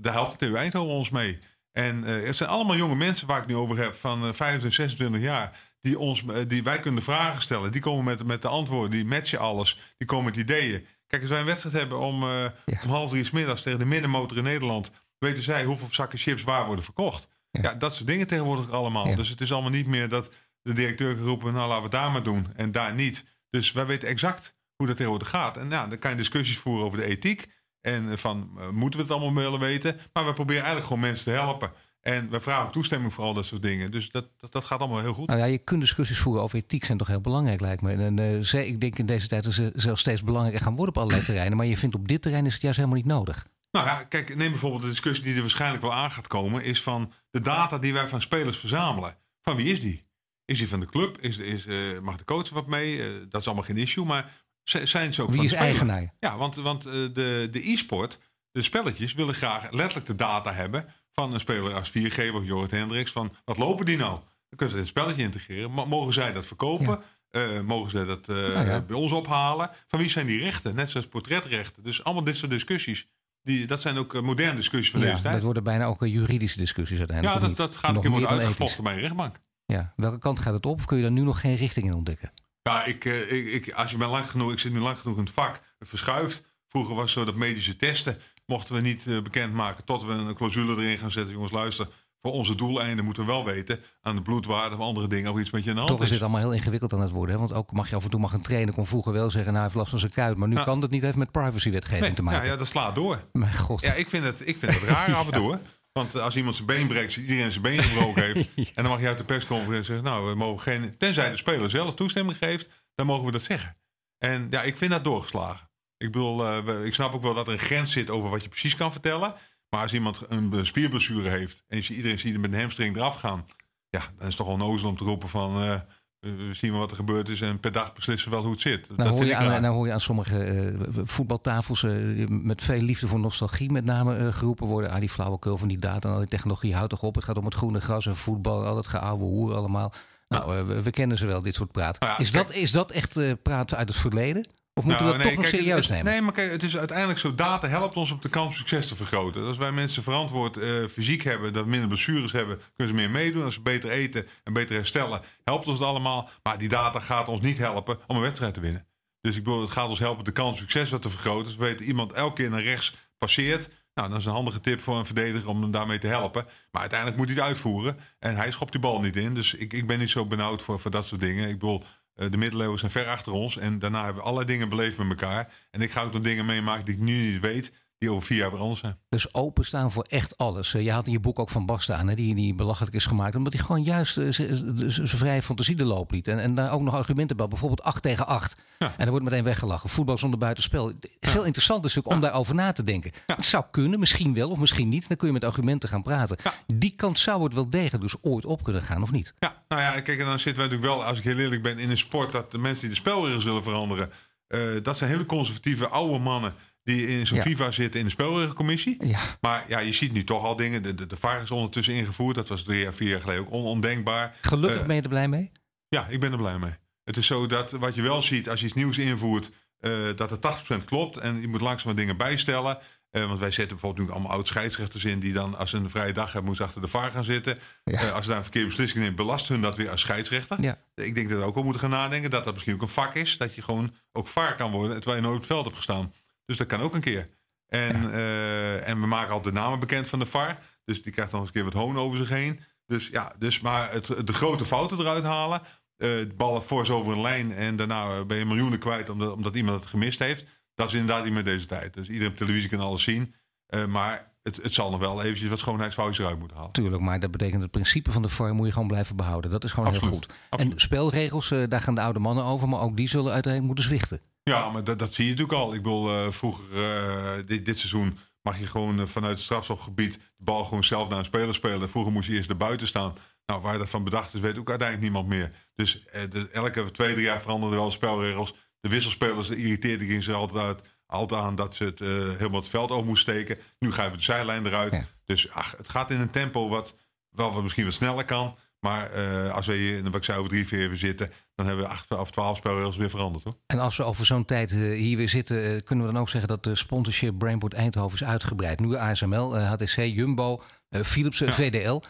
[0.00, 1.38] daar helpt de TU Eindhoven ons mee.
[1.78, 4.72] En eh, het zijn allemaal jonge mensen waar ik nu over heb, van eh 25,
[4.72, 5.60] 26 jaar.
[5.80, 7.72] Die, ons, eh, die wij kunnen vragen stellen.
[7.72, 9.78] Die komen met, met de antwoorden, die matchen alles.
[9.98, 10.86] Die komen met ideeën.
[11.06, 12.80] Kijk, als wij een wedstrijd hebben om, eh, Ja.
[12.84, 14.90] om half drie 's middags tegen de middenmotor in Nederland.
[15.18, 17.28] weten zij hoeveel zakken chips waar worden verkocht.
[17.50, 17.60] Ja.
[17.62, 19.08] Ja, dat soort dingen tegenwoordig allemaal.
[19.08, 19.16] Ja.
[19.16, 20.30] Dus het is allemaal niet meer dat
[20.62, 23.24] de directeur geroepen, nou laten we daar maar doen en daar niet.
[23.50, 25.56] Dus wij weten exact hoe dat tegenwoordig gaat.
[25.56, 27.46] En ja, dan kan je discussies voeren over de ethiek.
[27.80, 29.96] En eh, van, eh, moeten we het allemaal willen weten?
[30.12, 31.72] Maar we proberen eigenlijk gewoon mensen te helpen.
[32.00, 33.90] En we vragen toestemming voor al dat soort dingen.
[33.90, 35.26] Dus dat, dat, dat gaat allemaal heel goed.
[35.28, 37.92] Nou ja, je kunt discussies voeren over ethiek zijn toch heel belangrijk, lijkt me.
[37.92, 40.94] En eh, ze- ik denk in deze tijd dat ze zelfs steeds belangrijker gaan worden
[40.94, 41.56] op allerlei terreinen.
[41.56, 43.46] Maar je vindt op dit terrein is het juist helemaal niet nodig.
[43.70, 46.64] Nou ja, kijk, neem bijvoorbeeld de discussie die er waarschijnlijk wel aan gaat komen.
[46.64, 49.16] Is van de data die wij van spelers verzamelen.
[49.42, 50.06] Van wie is die?
[50.44, 51.18] Is die van de club?
[51.20, 51.64] Is, is,
[52.02, 53.00] mag de coach er wat mee?
[53.28, 54.04] Dat is allemaal geen issue.
[54.04, 54.32] Maar
[54.68, 56.14] zijn ze ook Wie van is eigenaar?
[56.20, 58.18] Ja, want, want eh, de, de e-sport,
[58.52, 62.70] de spelletjes, willen graag letterlijk de data hebben van een speler als viergever of Jorrit
[62.70, 63.12] Hendricks.
[63.12, 64.10] Van wat lopen die nou?
[64.48, 65.70] Dan kunnen ze het spelletje integreren.
[65.70, 67.00] Mogen zij dat verkopen?
[67.28, 68.80] Eh, mogen zij dat eh, Nou ja.
[68.80, 69.70] bij ons ophalen?
[69.86, 70.74] Van wie zijn die rechten?
[70.74, 71.82] Net zoals portretrechten.
[71.82, 73.06] Dus allemaal dit soort discussies.
[73.42, 75.34] Die, dat zijn ook moderne discussies van Ja, deze tijd.
[75.34, 77.40] dat worden bijna ook juridische discussies uiteindelijk.
[77.40, 79.40] ja, dat, dat gaat een keer worden uitgevochten bij een rechtbank.
[79.64, 79.92] Ja.
[79.96, 80.78] Welke kant gaat het op?
[80.78, 82.32] Of kun je daar nu nog geen richting in ontdekken?
[82.68, 85.24] Ja, ik, eh, ik, ik, als je lang genoeg, ik zit nu lang genoeg in
[85.24, 86.42] het vak, het verschuift.
[86.68, 90.34] Vroeger was het zo dat medische testen mochten we niet eh, bekendmaken tot we een
[90.34, 91.32] clausule erin gaan zetten.
[91.32, 91.88] Jongens, luister,
[92.20, 95.50] voor onze doeleinden moeten we wel weten aan de bloedwaarde of andere dingen of iets
[95.50, 97.34] met je aan de hand Toch is dit allemaal heel ingewikkeld aan het worden.
[97.34, 97.40] Hè?
[97.40, 99.52] Want ook mag je af en toe mag een trainer kon vroeger wel zeggen...
[99.52, 100.36] nou, hij heeft last van zijn kuit.
[100.36, 101.02] Maar nu kan dat niet.
[101.02, 102.44] heeft met privacywetgeving Nee, te maken.
[102.44, 103.24] ja, ja, dat slaat door.
[103.32, 103.80] Mijn god.
[103.80, 105.58] Ja, ik vind het, ik vind het raar af en toe.
[105.98, 108.48] Want als iemand zijn been breekt, iedereen zijn been gebroken heeft.
[108.56, 110.96] En dan mag je uit de persconferentie zeggen, nou, we mogen geen...
[110.98, 113.72] Tenzij de speler zelf toestemming geeft, dan mogen we dat zeggen.
[114.18, 115.68] En ja, ik vind dat doorgeslagen.
[115.96, 118.48] Ik bedoel, we- ik snap ook wel dat er een grens zit over wat je
[118.48, 119.34] precies kan vertellen.
[119.68, 123.14] Maar als iemand een spierblessure heeft en je iedereen ziet hem met een hamstring eraf
[123.14, 123.44] gaan.
[123.90, 125.80] Ja, dan is het toch wel nozel om te roepen van, eh,
[126.20, 128.88] we zien wat er gebeurd is en per dag beslissen we wel hoe het zit.
[128.88, 131.92] Nou dat hoor, je aan, nou hoor je aan sommige eh, voetbaltafels eh,
[132.28, 134.90] met veel liefde voor nostalgie met name eh, geroepen worden.
[134.90, 137.14] Ah, die flauwekul van die data en al die technologie houdt toch op.
[137.14, 139.92] Het gaat om het groene gras en voetbal, al dat geouwe hoer allemaal.
[140.28, 142.00] Nou, we, we kennen ze wel, dit soort praat.
[142.00, 144.46] Nou ja, is, dat, is dat echt praat uit het verleden?
[144.78, 146.12] Of moeten Nou, we dat toch nog kijk, serieus het- nemen?
[146.12, 147.34] Nee, maar kijk, het is uiteindelijk zo.
[147.34, 149.44] Data helpt ons op de kans succes te vergroten.
[149.46, 153.10] Als wij mensen verantwoord eh, fysiek hebben, dat we minder blessures hebben, kunnen ze meer
[153.10, 153.44] meedoen.
[153.44, 156.30] Als ze beter eten en beter herstellen, helpt ons het allemaal.
[156.42, 158.86] Maar die data gaat ons niet helpen om een wedstrijd te winnen.
[159.20, 161.44] Dus ik bedoel, het gaat ons helpen de kans succes wat te vergroten.
[161.44, 163.68] Dus we weten iemand elke keer naar rechts passeert.
[163.94, 166.44] Nou, dat is een handige tip voor een verdediger om hem daarmee te helpen.
[166.70, 167.98] Maar uiteindelijk moet hij het uitvoeren.
[168.18, 169.34] En hij schopt die bal niet in.
[169.34, 171.48] Dus ik, ik ben niet zo benauwd voor, voor dat soort dingen.
[171.48, 171.84] Ik bedoel,
[172.18, 173.56] de middeleeuwen zijn ver achter ons.
[173.56, 175.52] En daarna hebben we allerlei dingen beleefd met elkaar.
[175.70, 178.38] En ik ga ook nog dingen meemaken die ik nu niet weet die over vier
[178.38, 178.98] jaar weer anders zijn.
[179.08, 180.72] Dus openstaan voor echt alles.
[180.72, 183.34] Je had in je boek ook van Bas staan, hè, die, die belachelijk is gemaakt.
[183.34, 186.28] Omdat hij gewoon juist zijn vrije fantasie de loop liet.
[186.28, 187.48] En, en daar ook nog argumenten bij.
[187.48, 188.56] Bijvoorbeeld 8 tegen 8.
[188.78, 188.86] Ja.
[188.86, 189.90] En dan wordt meteen weggelachen.
[189.90, 190.92] Voetbal zonder buitenspel.
[191.20, 193.12] Veel interessanter is natuurlijk om daarover na te denken.
[193.26, 195.08] Het zou kunnen, misschien wel of misschien niet.
[195.08, 196.36] Dan kun je met argumenten gaan praten.
[196.66, 199.34] Die kant zou het wel degelijk dus ooit op kunnen gaan, of niet?
[199.38, 201.78] Ja, nou ja, kijk, en dan zitten we natuurlijk wel, als ik heel eerlijk ben,
[201.78, 204.10] in een sport dat de mensen die de spelregels zullen veranderen.
[204.48, 206.54] Uh, dat zijn hele conservatieve oude mannen
[206.88, 209.06] die in zo'n FIFA zitten in de spelregelcommissie.
[209.06, 209.18] Ja.
[209.40, 210.82] Maar ja, je ziet nu toch al dingen.
[210.82, 212.34] De, de, de VAR is ondertussen ingevoerd.
[212.34, 214.36] Dat was drie jaar, vier jaar geleden ook ondenkbaar.
[214.40, 215.50] Gelukkig uh, ben je er blij mee?
[215.88, 216.72] Ja, ik ben er blij mee.
[217.04, 220.30] Het is zo dat wat je wel ziet als je iets nieuws invoert, uh, dat
[220.30, 220.40] het
[220.80, 221.16] 80% klopt.
[221.16, 222.78] En je moet langzaam dingen bijstellen.
[223.12, 225.90] Uh, want wij zetten bijvoorbeeld nu allemaal oud scheidsrechters in die dan als ze een
[225.90, 227.58] vrije dag hebben, moeten achter de VAR gaan zitten.
[227.84, 228.08] Ja.
[228.08, 230.62] als ze daar een verkeerde beslissing nemen, belast hun dat weer als scheidsrechter.
[230.62, 230.78] Ja.
[230.94, 233.14] Ik denk dat we ook wel moeten gaan nadenken dat dat misschien ook een vak
[233.14, 233.36] is.
[233.36, 236.12] Dat je gewoon ook VAR kan worden terwijl je nooit op het veld hebt gestaan.
[236.48, 237.28] Dus dat kan ook een keer.
[237.66, 240.58] En, uh, en we maken al de namen bekend van de VAR.
[240.84, 242.60] Dus die krijgt nog eens een keer wat hoon over zich heen.
[242.86, 245.62] Dus ja, dus maar het, de grote fouten eruit halen.
[245.96, 249.80] Uh, ballen voor over een lijn en daarna ben je miljoenen kwijt omdat, omdat iemand
[249.80, 250.44] het gemist heeft.
[250.74, 251.94] Dat is inderdaad niet meer deze tijd.
[251.94, 253.34] Dus iedereen op televisie kan alles zien.
[253.74, 256.72] Uh, maar het, het zal nog wel eventjes wat schoonheidsfoutjes eruit moeten halen.
[256.72, 259.50] Tuurlijk, maar dat betekent het principe van de vorm moet je gewoon blijven behouden.
[259.50, 260.26] Dat is gewoon heel goed.
[260.50, 263.84] En spelregels, uh, daar gaan de oude mannen over, maar ook die zullen uiteindelijk moeten
[263.84, 264.20] zwichten.
[264.48, 265.74] Ja, maar dat, dat zie je natuurlijk al.
[265.74, 270.14] Ik bedoel, uh, vroeger, uh, dit, dit, seizoen mag je gewoon uh, vanuit het strafschopgebied
[270.14, 271.88] de bal gewoon zelf naar een speler spelen.
[271.88, 273.14] Vroeger moest je eerst er buiten staan.
[273.46, 275.52] Nou, waar je dat van bedacht is, weet ook uiteindelijk niemand meer.
[275.74, 278.54] Dus de, elke twee, drie jaar veranderden wel spelregels.
[278.80, 282.90] De wisselspelers irriteerden ging ze altijd, uit, altijd aan dat ze het helemaal het veld
[282.90, 283.58] over moest steken.
[283.78, 285.06] Nu gaan we de zijlijn eruit.
[285.24, 286.94] Dus ach, het gaat in een tempo wat
[287.30, 288.56] wel wat misschien wat sneller kan.
[288.80, 291.84] Maar uh, als we hier in de wat over drie, vier even zitten, dan hebben
[291.84, 293.44] we acht of twaalf spelregels weer veranderd.
[293.44, 293.52] Hoor.
[293.66, 296.28] En als we over zo'n tijd uh, hier weer zitten, uh, kunnen we dan ook
[296.28, 298.80] zeggen dat de sponsorship Brainport Eindhoven is uitgebreid.
[298.80, 301.52] Nu ASML, HTC, Jumbo, Philips, ja.
[301.52, 302.02] VDL.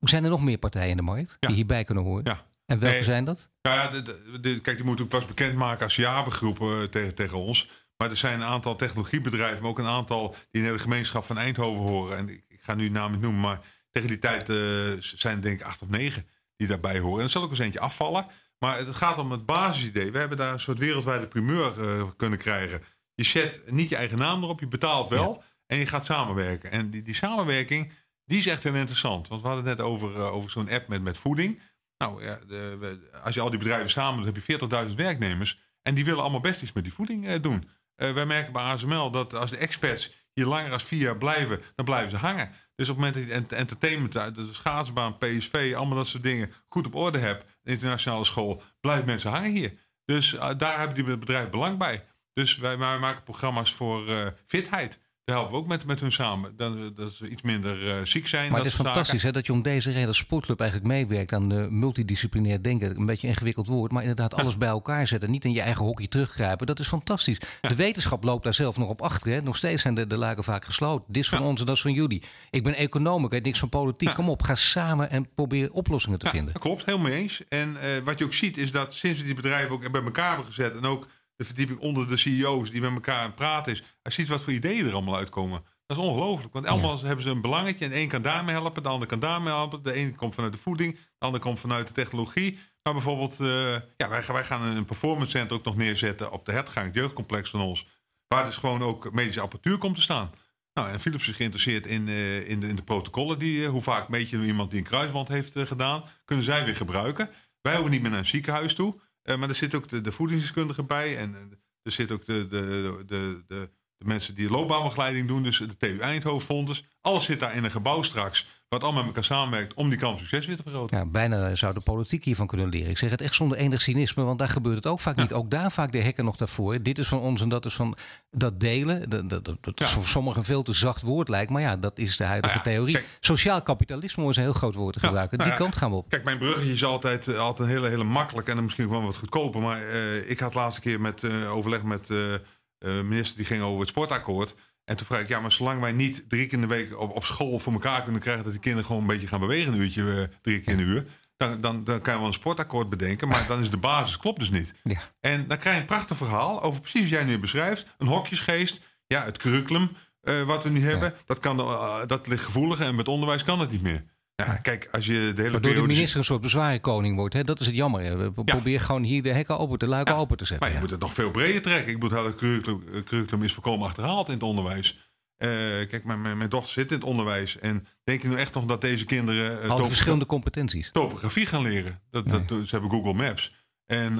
[0.00, 2.24] Zijn er nog meer partijen in de markt die hierbij kunnen horen?
[2.24, 2.44] Ja.
[2.66, 3.48] En welke nee, zijn dat?
[3.60, 7.68] Ja, de, de, de, kijk, die moeten ook pas bekendmaken als jaarbegroepen tegen, tegen ons.
[7.96, 11.38] Maar er zijn een aantal technologiebedrijven, maar ook een aantal die in de gemeenschap van
[11.38, 12.16] Eindhoven horen.
[12.16, 14.56] En ik, ik ga nu namen noemen, maar tegen die tijd uh,
[14.98, 17.18] zijn denk ik acht of negen die daarbij horen.
[17.18, 18.26] En er zal ook eens eentje afvallen.
[18.66, 20.12] Maar het gaat om het basisidee.
[20.12, 22.82] We hebben daar een soort wereldwijde primeur uh, kunnen krijgen.
[23.14, 26.70] Je zet niet je eigen naam erop, je betaalt wel en je gaat samenwerken.
[26.70, 27.92] En die, die samenwerking,
[28.24, 29.28] die is echt heel interessant.
[29.28, 31.60] Want we hadden het net over, uh, over zo'n app met, met voeding.
[31.98, 35.58] Nou, ja, de, we, als je al die bedrijven samen doet, heb je 40.000 werknemers.
[35.82, 37.68] En die willen allemaal best iets met die voeding doen.
[37.96, 41.84] wij merken bij ASML dat als de experts hier langer dan vier jaar blijven, dan
[41.84, 42.52] blijven ze hangen.
[42.76, 46.86] Dus op het moment dat je entertainment, de schaatsbaan, PSV, allemaal dat soort dingen goed
[46.86, 49.72] op orde hebt, internationale school, blijven mensen hangen hier.
[50.04, 52.02] Dus uh, daar hebben die bedrijven belang bij.
[52.32, 55.00] Dus wij, wij maken programma's voor uh, fitheid.
[55.26, 56.56] Daar helpen we ook met, met hun samen.
[56.56, 58.50] Dan, dat ze iets minder uh, ziek zijn.
[58.50, 61.48] Maar het is fantastisch hè, dat je om deze reden als sportclub eigenlijk meewerkt aan
[61.48, 62.96] de multidisciplinair denken.
[62.96, 65.30] Een beetje een ingewikkeld woord, maar inderdaad alles bij elkaar zetten.
[65.30, 66.66] Niet in je eigen hockey teruggrijpen.
[66.66, 67.38] Dat is fantastisch.
[67.60, 69.32] De wetenschap loopt daar zelf nog op achter.
[69.32, 69.42] Hè.
[69.42, 71.04] Nog steeds zijn de, de lagen vaak gesloten.
[71.12, 72.22] Dit is van ons en dat is van jullie.
[72.50, 74.14] Ik ben econoom, ik weet niks van politiek.
[74.14, 76.52] Kom op, ga samen en probeer oplossingen te vinden.
[76.52, 77.42] Dat klopt, helemaal eens.
[77.48, 80.28] En uh, wat je ook ziet is dat sinds we die bedrijven ook bij elkaar
[80.28, 81.06] hebben gezet en ook
[81.36, 83.82] de verdieping onder de CEO's die met elkaar aan het praten is.
[84.02, 85.64] Als je ziet wat voor ideeën er allemaal uitkomen.
[85.86, 86.52] Dat is ongelooflijk.
[86.52, 87.84] Want allemaal hebben ze een belangetje.
[87.84, 89.82] En één kan daarmee helpen, de ander kan daarmee helpen.
[89.82, 92.58] De een komt vanuit de voeding, de ander komt vanuit de technologie.
[92.82, 96.52] Maar bijvoorbeeld, uh, ja, wij, wij, gaan een performance center ook nog neerzetten op de
[96.52, 97.86] Hertgang, het jeugdcomplex van ons.
[98.28, 100.30] Waar dus gewoon ook medische apparatuur komt te staan.
[100.72, 103.38] Nou, en Philips is geïnteresseerd in, uh, in, de, in de protocollen.
[103.38, 106.04] Die, uh, hoe vaak meet je iemand die een kruisband heeft gedaan?
[106.24, 107.30] Kunnen zij weer gebruiken.
[107.60, 109.00] Wij hoeven niet meer naar een ziekenhuis toe.
[109.26, 111.16] Maar er zit ook de, de voedingsdeskundige bij.
[111.16, 115.76] En er zit ook de, de, de, de de mensen die loopbaanbegeleiding doen, dus de
[115.76, 116.76] TU Eindhoven.
[117.00, 120.20] Alles zit daar in een gebouw straks, wat allemaal met elkaar samenwerkt om die kans
[120.20, 120.96] succes weer te vergroten.
[120.96, 122.90] Ja, bijna zou de politiek hiervan kunnen leren.
[122.90, 125.32] Ik zeg het echt zonder enig cynisme, want daar gebeurt het ook vaak niet.
[125.32, 126.82] Ook daar vaak de hekken nog daarvoor.
[126.82, 127.96] Dit is van ons en dat is van
[128.30, 129.10] dat delen.
[129.10, 129.86] Dat, dat, dat ja.
[129.86, 132.66] voor sommigen een veel te zacht woord lijkt, maar ja, dat is de huidige nou
[132.66, 132.94] theorie.
[132.94, 135.38] Kijk, Sociaal kapitalisme is een heel groot woord te gebruiken.
[135.38, 136.08] die kant gaan we op.
[136.08, 139.16] Kijk, mijn bruggetje is altijd, eh, altijd een hele, hele makkelijk en misschien wel wat
[139.16, 139.60] goedkoper.
[139.60, 142.34] Maar uh, ik had laatste keer met uh, overleg met uh,
[142.78, 144.54] minister die ging over het sportakkoord.
[144.86, 147.16] En toen vroeg ik, ja, maar zolang wij niet drie keer in de week op,
[147.16, 149.78] op school voor elkaar kunnen krijgen dat die kinderen gewoon een beetje gaan bewegen, een
[149.78, 151.04] uurtje, uh, drie keer in de uur.
[151.36, 154.38] Dan, dan, dan kan je wel een sportakkoord bedenken, maar dan is de basis klopt
[154.38, 154.74] dus niet.
[154.82, 155.00] Ja.
[155.20, 157.86] En dan krijg je een prachtig verhaal over precies wat jij nu beschrijft.
[157.98, 159.90] Een hokjesgeest, ja, het curriculum
[160.22, 163.60] uh, wat we nu hebben, dat, kan, uh, dat ligt gevoelig en met onderwijs kan
[163.60, 164.04] het niet meer.
[164.36, 165.86] Ja, kijk, als je de hele Waardoor de periode...
[165.92, 167.34] minister een soort bezwarenkoning wordt.
[167.34, 167.44] Hè?
[167.44, 168.18] Dat is het jammer.
[168.18, 170.58] We Probeer gewoon hier de hekken open, de luiken open te zetten.
[170.58, 170.80] Maar je ja.
[170.80, 171.92] moet het nog veel breder trekken.
[171.92, 175.10] Ik bedoel, het curriculum, eh, curriculum is voorkomen achterhaald in het onderwijs.
[175.36, 175.48] Eh,
[175.88, 177.58] kijk, mijn, mijn, mijn dochter zit in het onderwijs.
[177.58, 180.90] En denk je nu echt nog dat deze kinderen Al topogra- verschillende competenties.
[180.92, 181.98] topografie gaan leren?
[182.10, 183.54] Dat, dat, ze hebben Google Maps.
[183.86, 184.18] En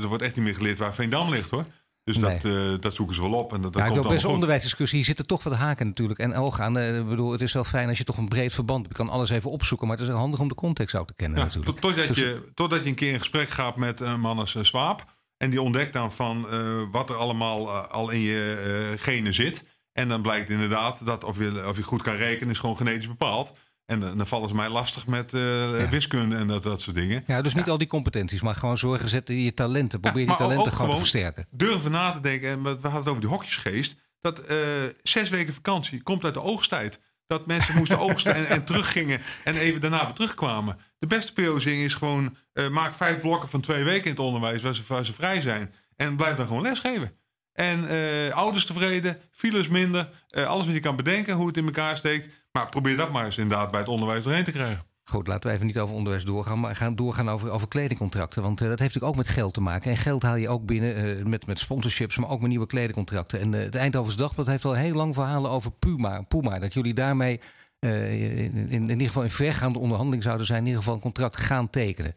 [0.00, 1.64] er wordt echt niet meer geleerd waar Veendam ligt hoor.
[2.04, 2.38] Dus Nee.
[2.38, 3.52] dat, eh, dat zoeken ze wel op.
[3.52, 4.96] En dat, dat Ja, ik komt wil best een onderwijsdiscussie.
[4.96, 6.78] Hier zitten toch wat haken natuurlijk en ogen aan.
[6.78, 8.96] Eh, Ik bedoel, het is wel fijn als je toch een breed verband hebt.
[8.98, 11.38] Je kan alles even opzoeken, maar het is handig om de context ook te kennen
[11.38, 11.72] Ja, natuurlijk.
[11.72, 14.54] tot- totdat, Dus- je, totdat je een keer in gesprek gaat met een man als
[14.54, 15.04] eh, Swaap.
[15.36, 19.34] En die ontdekt dan van eh, wat er allemaal eh, al in je eh, genen
[19.34, 19.64] zit.
[19.92, 23.08] En dan blijkt inderdaad dat of je, of je goed kan rekenen is gewoon genetisch
[23.08, 23.52] bepaald.
[23.90, 27.24] En dan vallen ze mij lastig met eh, wiskunde en dat, dat soort dingen.
[27.26, 30.00] Ja, dus niet al die competenties, maar gewoon zorgen, zetten je talenten.
[30.00, 31.46] Probeer die ook- talenten gewoon te versterken.
[31.50, 33.94] Durven na te denken, en we hadden het over die hokjesgeest.
[34.20, 34.56] Dat eh,
[35.02, 37.00] zes weken vakantie komt uit de oogsttijd.
[37.26, 40.78] Dat mensen moesten oogsten en, en teruggingen en even daarna weer terugkwamen.
[40.98, 44.62] De beste periodisering is gewoon, eh, maak vijf blokken van twee weken in het onderwijs
[44.62, 45.74] waar ze, waar ze vrij zijn.
[45.96, 47.12] En blijf dan gewoon lesgeven.
[47.52, 47.88] En
[48.32, 52.28] ouders tevreden, files minder, alles wat je kan bedenken, hoe het in elkaar steekt.
[52.52, 54.84] Maar probeer dat maar eens inderdaad bij het onderwijs doorheen te krijgen.
[55.04, 58.42] Goed, laten we even niet over onderwijs doorgaan, maar gaan doorgaan over, over kledingcontracten.
[58.42, 59.90] Want eh, dat heeft natuurlijk ook met geld te maken.
[59.90, 63.40] En geld haal je ook binnen eh, met, met sponsorships, maar ook met nieuwe kledingcontracten.
[63.40, 66.22] En eh het Eindhovens Dagblad heeft al heel lang verhalen over Puma.
[66.22, 67.40] Puma dat jullie daarmee
[67.78, 71.36] in, in, in ieder geval in vergaande onderhandeling zouden zijn, in ieder geval een contract
[71.36, 72.14] gaan tekenen.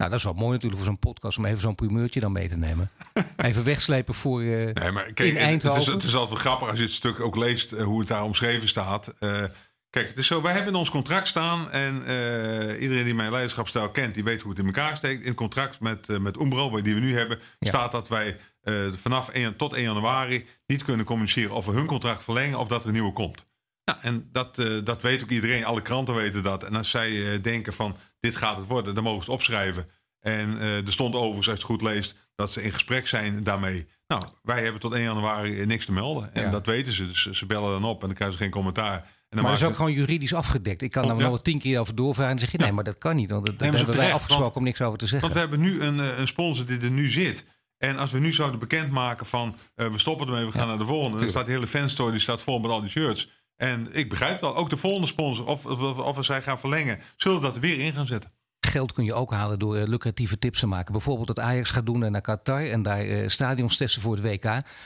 [0.00, 2.48] Nou, dat is wel mooi natuurlijk voor zo'n podcast om even zo'n primeurtje dan mee
[2.48, 2.90] te nemen.
[3.36, 4.40] even wegslepen voor.
[4.40, 6.84] eh, Nee, maar kijk, In het- het, is, het is altijd wel grappig als je
[6.84, 9.12] het stuk ook leest eh, hoe het daar omschreven staat.
[9.18, 9.42] Eh,
[9.90, 13.30] kijk, het is zo, wij hebben in ons contract staan en eh, iedereen die mijn
[13.30, 15.20] leiderschapstijl kent, die weet hoe het in elkaar steekt.
[15.20, 17.68] In het contract met, met Umbro, die we nu hebben, Ja.
[17.68, 21.86] staat dat wij eh, vanaf 1 tot 1 januari niet kunnen communiceren of we hun
[21.86, 23.46] contract verlengen of dat er een nieuwe komt.
[23.84, 25.64] Nou, en dat, eh, dat weet ook iedereen.
[25.64, 26.62] Alle kranten weten dat.
[26.64, 29.86] En als zij eh, denken van dit gaat het worden, dan mogen ze het opschrijven.
[30.20, 33.42] En eh, er stond overigens, als je het goed leest, dat ze in gesprek zijn
[33.42, 33.86] daarmee.
[34.06, 36.34] Nou, wij hebben tot 1 januari niks te melden.
[36.34, 36.50] En Ja.
[36.50, 37.06] dat weten ze.
[37.06, 38.94] Dus ze bellen dan op en dan krijgen ze geen commentaar.
[38.96, 40.82] En dan maar dat is ook gewoon juridisch afgedekt.
[40.82, 41.22] Ik kan Oh, daar ja.
[41.22, 42.32] nog wel tien keer over doorvragen.
[42.32, 42.72] En zeg je, nee, Ja.
[42.72, 43.30] maar dat kan niet.
[43.30, 45.20] Want dat, ze hebben wij terecht, afgesproken want- om niks over te zeggen.
[45.20, 47.44] Want we hebben nu een, eh, een sponsor die er nu zit.
[47.78, 50.84] En als we nu zouden bekendmaken van eh, we stoppen ermee, we gaan naar de
[50.84, 51.18] volgende.
[51.18, 53.30] Dan staat de hele fanstory die staat vol met al die shirts.
[53.60, 57.40] En ik begrijp wel, ook de volgende sponsor, of, of, of, zij gaan verlengen, zullen
[57.40, 58.30] dat er weer in gaan zetten.
[58.60, 60.92] Geld kun je ook halen door eh, lucratieve tips te maken.
[60.92, 64.24] Bijvoorbeeld dat Ajax gaat doen eh, naar Qatar en daar eh, stadions testen voor het
[64.24, 64.42] WK.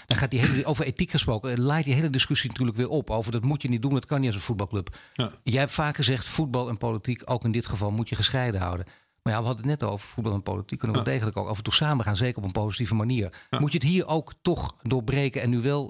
[0.06, 3.10] Dan gaat die hele, over ethiek gesproken, eh, laait die hele discussie natuurlijk weer op.
[3.10, 4.96] Over dat moet je niet doen, dat kan niet als een voetbalclub.
[5.12, 5.30] Ja.
[5.42, 8.87] Jij hebt vaak gezegd, voetbal en politiek, ook in dit geval, moet je gescheiden houden.
[9.22, 10.78] Maar ja, we hadden het net over voetbal en politiek.
[10.78, 11.10] Kunnen we Ja.
[11.12, 13.32] degelijk ook af en toe samen gaan, zeker op een positieve manier.
[13.50, 13.58] Ja.
[13.58, 15.88] Moet je het hier ook toch doorbreken en nu wel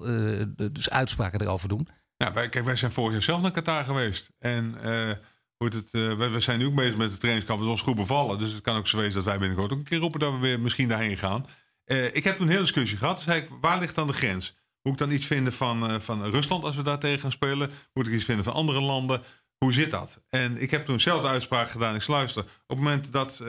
[0.72, 1.88] dus uitspraken erover doen?
[2.32, 4.30] Wij, zijn vorig jaar zelf naar Qatar geweest.
[4.38, 5.12] En eh,
[5.56, 7.58] hoe heet het, eh, wij, zijn nu ook bezig met de trainingskamp.
[7.58, 8.38] Dat is ons goed bevallen.
[8.38, 10.38] Dus het kan ook zo wezen dat wij binnenkort ook een keer roepen dat we
[10.38, 11.46] weer misschien daarheen gaan.
[11.84, 13.24] Eh, ik heb toen een discussie gehad.
[13.60, 14.56] Waar ligt dan de grens?
[14.84, 17.70] Moet ik dan iets vinden van, eh, van Rusland als we daar tegen gaan spelen?
[17.92, 19.22] Moet ik iets vinden van andere landen?
[19.58, 20.22] Hoe zit dat?
[20.28, 21.94] En ik heb toen zelf de uitspraak gedaan.
[21.94, 23.46] Ik luister, op het moment dat eh,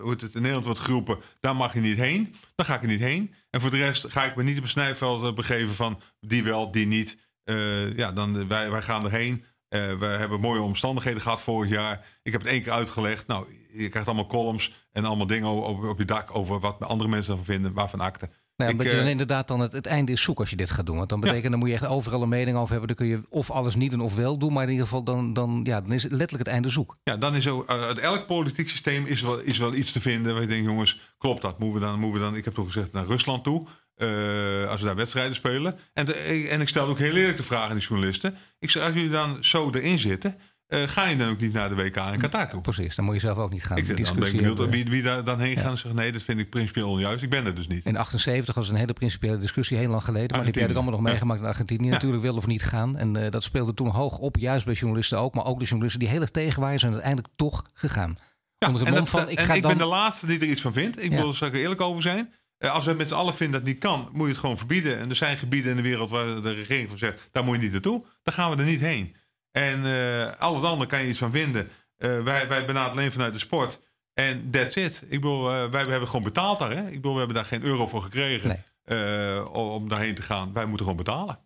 [0.00, 1.18] hoe het, in Nederland wordt geroepen...
[1.40, 3.34] daar mag je niet heen, dan ga ik er niet heen.
[3.50, 6.00] En voor de rest ga ik me niet op een snijveld eh, begeven van...
[6.20, 7.16] die wel, die niet.
[7.48, 9.44] Eh, ja, dan, eh, wij, wij gaan erheen.
[9.68, 12.06] Eh, we hebben mooie omstandigheden gehad vorig jaar.
[12.22, 13.26] Ik heb het één keer uitgelegd.
[13.26, 16.36] Nou, je krijgt allemaal columns en allemaal dingen op, op je dak...
[16.36, 18.28] over wat andere mensen ervan vinden, waarvan akte.
[18.56, 20.96] Nou, je dan inderdaad dan het, het einde is zoek als je dit gaat doen.
[20.96, 22.88] Want dan betekent dan moet je echt overal een mening over hebben.
[22.88, 24.52] Dan kun je of alles niet doen of wel doen.
[24.52, 26.96] Maar in ieder geval dan, dan, ja, dan is het letterlijk het einde zoek.
[27.02, 30.32] Ja, dan is zo, uit elk politiek systeem is wel, is wel iets te vinden
[30.32, 31.58] waar je denkt, jongens, klopt dat?
[31.58, 33.66] Moeten we dan, moeten we dan ik heb toch gezegd, naar Rusland toe,
[33.98, 35.78] eh, als we daar wedstrijden spelen.
[35.94, 36.14] En, de,
[36.50, 38.36] en ik stel ook heel eerlijk de vraag aan die journalisten.
[38.58, 41.68] Ik zeg, als jullie dan zo erin zitten, eh, ga je dan ook niet naar
[41.68, 42.60] de WK in Qatar toe?
[42.60, 43.76] Precies, dan moet je zelf ook niet gaan.
[43.76, 45.60] Ik, ben ik benieuwd wie, wie daar dan heen Ja.
[45.60, 47.22] gaat en zegt, nee, dat vind ik principieel onjuist.
[47.22, 47.84] Ik ben er dus niet.
[47.84, 50.36] In 78 was een hele principiële discussie, heel lang geleden.
[50.36, 51.88] Maar die heb ook allemaal nog meegemaakt in Argentinië.
[51.88, 52.96] Natuurlijk wel of niet gaan.
[52.96, 55.34] En eh, dat speelde toen hoog op, juist bij journalisten ook.
[55.34, 58.14] Maar ook de journalisten die heel erg tegen waren, zijn uiteindelijk toch gegaan.
[58.58, 59.70] Ja, Onder het en mond dat- van, ik en ga ik dan...
[59.70, 61.02] ben de laatste die er iets van vindt.
[61.02, 62.32] Ik wil er eerlijk over zijn.
[62.58, 64.58] Eh, als we met z'n allen vinden dat het niet kan, moet je het gewoon
[64.58, 64.98] verbieden.
[64.98, 67.62] En er zijn gebieden in de wereld waar de regering van zegt, daar moet je
[67.62, 68.04] niet naartoe.
[68.22, 69.16] Dan gaan we er niet heen.
[69.50, 71.68] En eh al het andere kan je iets van vinden.
[71.96, 73.80] Eh, wij, wij benaderen alleen vanuit de sport.
[74.14, 75.02] En that's it.
[75.02, 76.70] Ik bedoel, wij hebben gewoon betaald daar.
[76.70, 76.86] Hè?
[76.86, 79.44] Ik bedoel, we hebben daar geen euro voor gekregen Nee.
[79.48, 80.52] om daarheen te gaan.
[80.52, 81.38] Wij moeten gewoon betalen.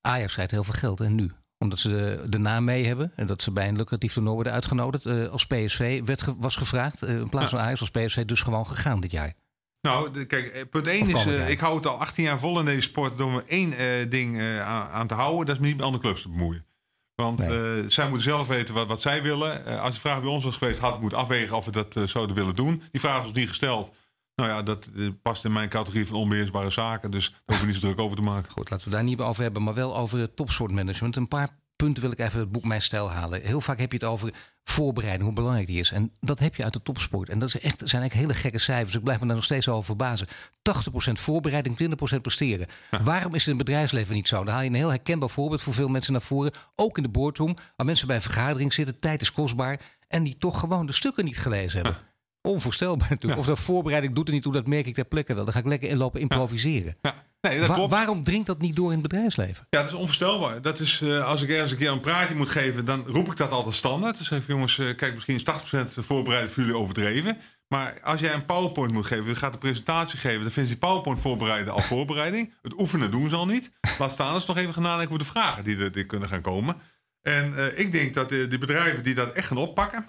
[0.00, 1.30] Ajax krijgt heel veel geld en nu.
[1.58, 3.12] Omdat ze de, de naam mee hebben.
[3.16, 5.06] En dat ze bij een lucratief toernooi worden uitgenodigd.
[5.30, 7.02] als PSV werd ge- was gevraagd.
[7.02, 7.56] in plaats Ja.
[7.56, 9.34] van Ajax was PSV dus gewoon gegaan dit jaar.
[9.84, 12.38] Nou, de- kijk, eh, punt 1 Of is, eh, ik hou het al 18 jaar
[12.38, 15.46] vol in deze sport door me één eh, ding aan, te houden.
[15.46, 16.66] Dat is me niet met andere clubs te bemoeien.
[17.14, 17.90] Want Nee.
[17.90, 19.80] zij moeten zelf weten wat, wat zij willen.
[19.80, 22.36] Als die vraag bij ons was geweest, had ik moeten afwegen of we dat zouden
[22.36, 22.82] willen doen.
[22.90, 23.92] Die vraag was niet gesteld.
[24.34, 24.88] Nou ja, dat
[25.22, 27.10] past in mijn categorie van onbeheersbare zaken.
[27.10, 28.50] Dus daar hoeven we niet zo druk over te maken.
[28.52, 31.16] Goed, laten we daar niet meer over hebben, maar wel over het topsportmanagement.
[31.16, 33.42] Een paar punten wil ik even het boek Mijn Stijl halen.
[33.42, 34.32] Heel vaak heb je het over
[34.64, 35.90] voorbereiding, hoe belangrijk die is.
[35.90, 37.28] En dat heb je uit de topsport.
[37.28, 38.94] En dat is echt, zijn eigenlijk hele gekke cijfers.
[38.94, 40.28] Ik blijf me daar nog steeds over verbazen.
[40.28, 40.30] 80%
[41.12, 41.76] voorbereiding,
[42.16, 42.66] 20% presteren.
[42.90, 44.44] Waarom is het in het bedrijfsleven niet zo?
[44.44, 46.52] Dan haal je een heel herkenbaar voorbeeld voor veel mensen naar voren.
[46.76, 48.98] Ook in de boardroom, waar mensen bij een vergadering zitten.
[48.98, 49.80] Tijd is kostbaar.
[50.08, 52.13] En die toch gewoon de stukken niet gelezen hebben.
[52.46, 53.40] Onvoorstelbaar natuurlijk.
[53.40, 55.44] Of dat voorbereiding doet er niet toe, dat merk ik ter plekke wel.
[55.44, 56.96] Dan ga ik lekker inlopen improviseren.
[57.02, 57.90] Ja, nee, dat Wa- klopt.
[57.90, 59.66] waarom dringt dat niet door in het bedrijfsleven?
[59.70, 60.62] Ja, dat is onvoorstelbaar.
[60.62, 63.36] Dat is, eh, als ik ergens een keer een praatje moet geven, dan roep ik
[63.36, 64.18] dat altijd standaard.
[64.18, 67.36] Dus even jongens, eh, kijk, misschien is 80% voorbereid voor jullie overdreven.
[67.68, 70.76] Maar als jij een PowerPoint moet geven, je gaat een presentatie geven, dan ze die
[70.76, 72.52] PowerPoint voorbereiden al voorbereiding.
[72.62, 73.70] Het oefenen doen ze al niet.
[73.98, 76.40] Laat staan eens nog even gaan nadenken over de vragen die er die kunnen gaan
[76.40, 76.76] komen.
[77.22, 80.08] En eh, ik denk dat de, die bedrijven die dat echt gaan oppakken,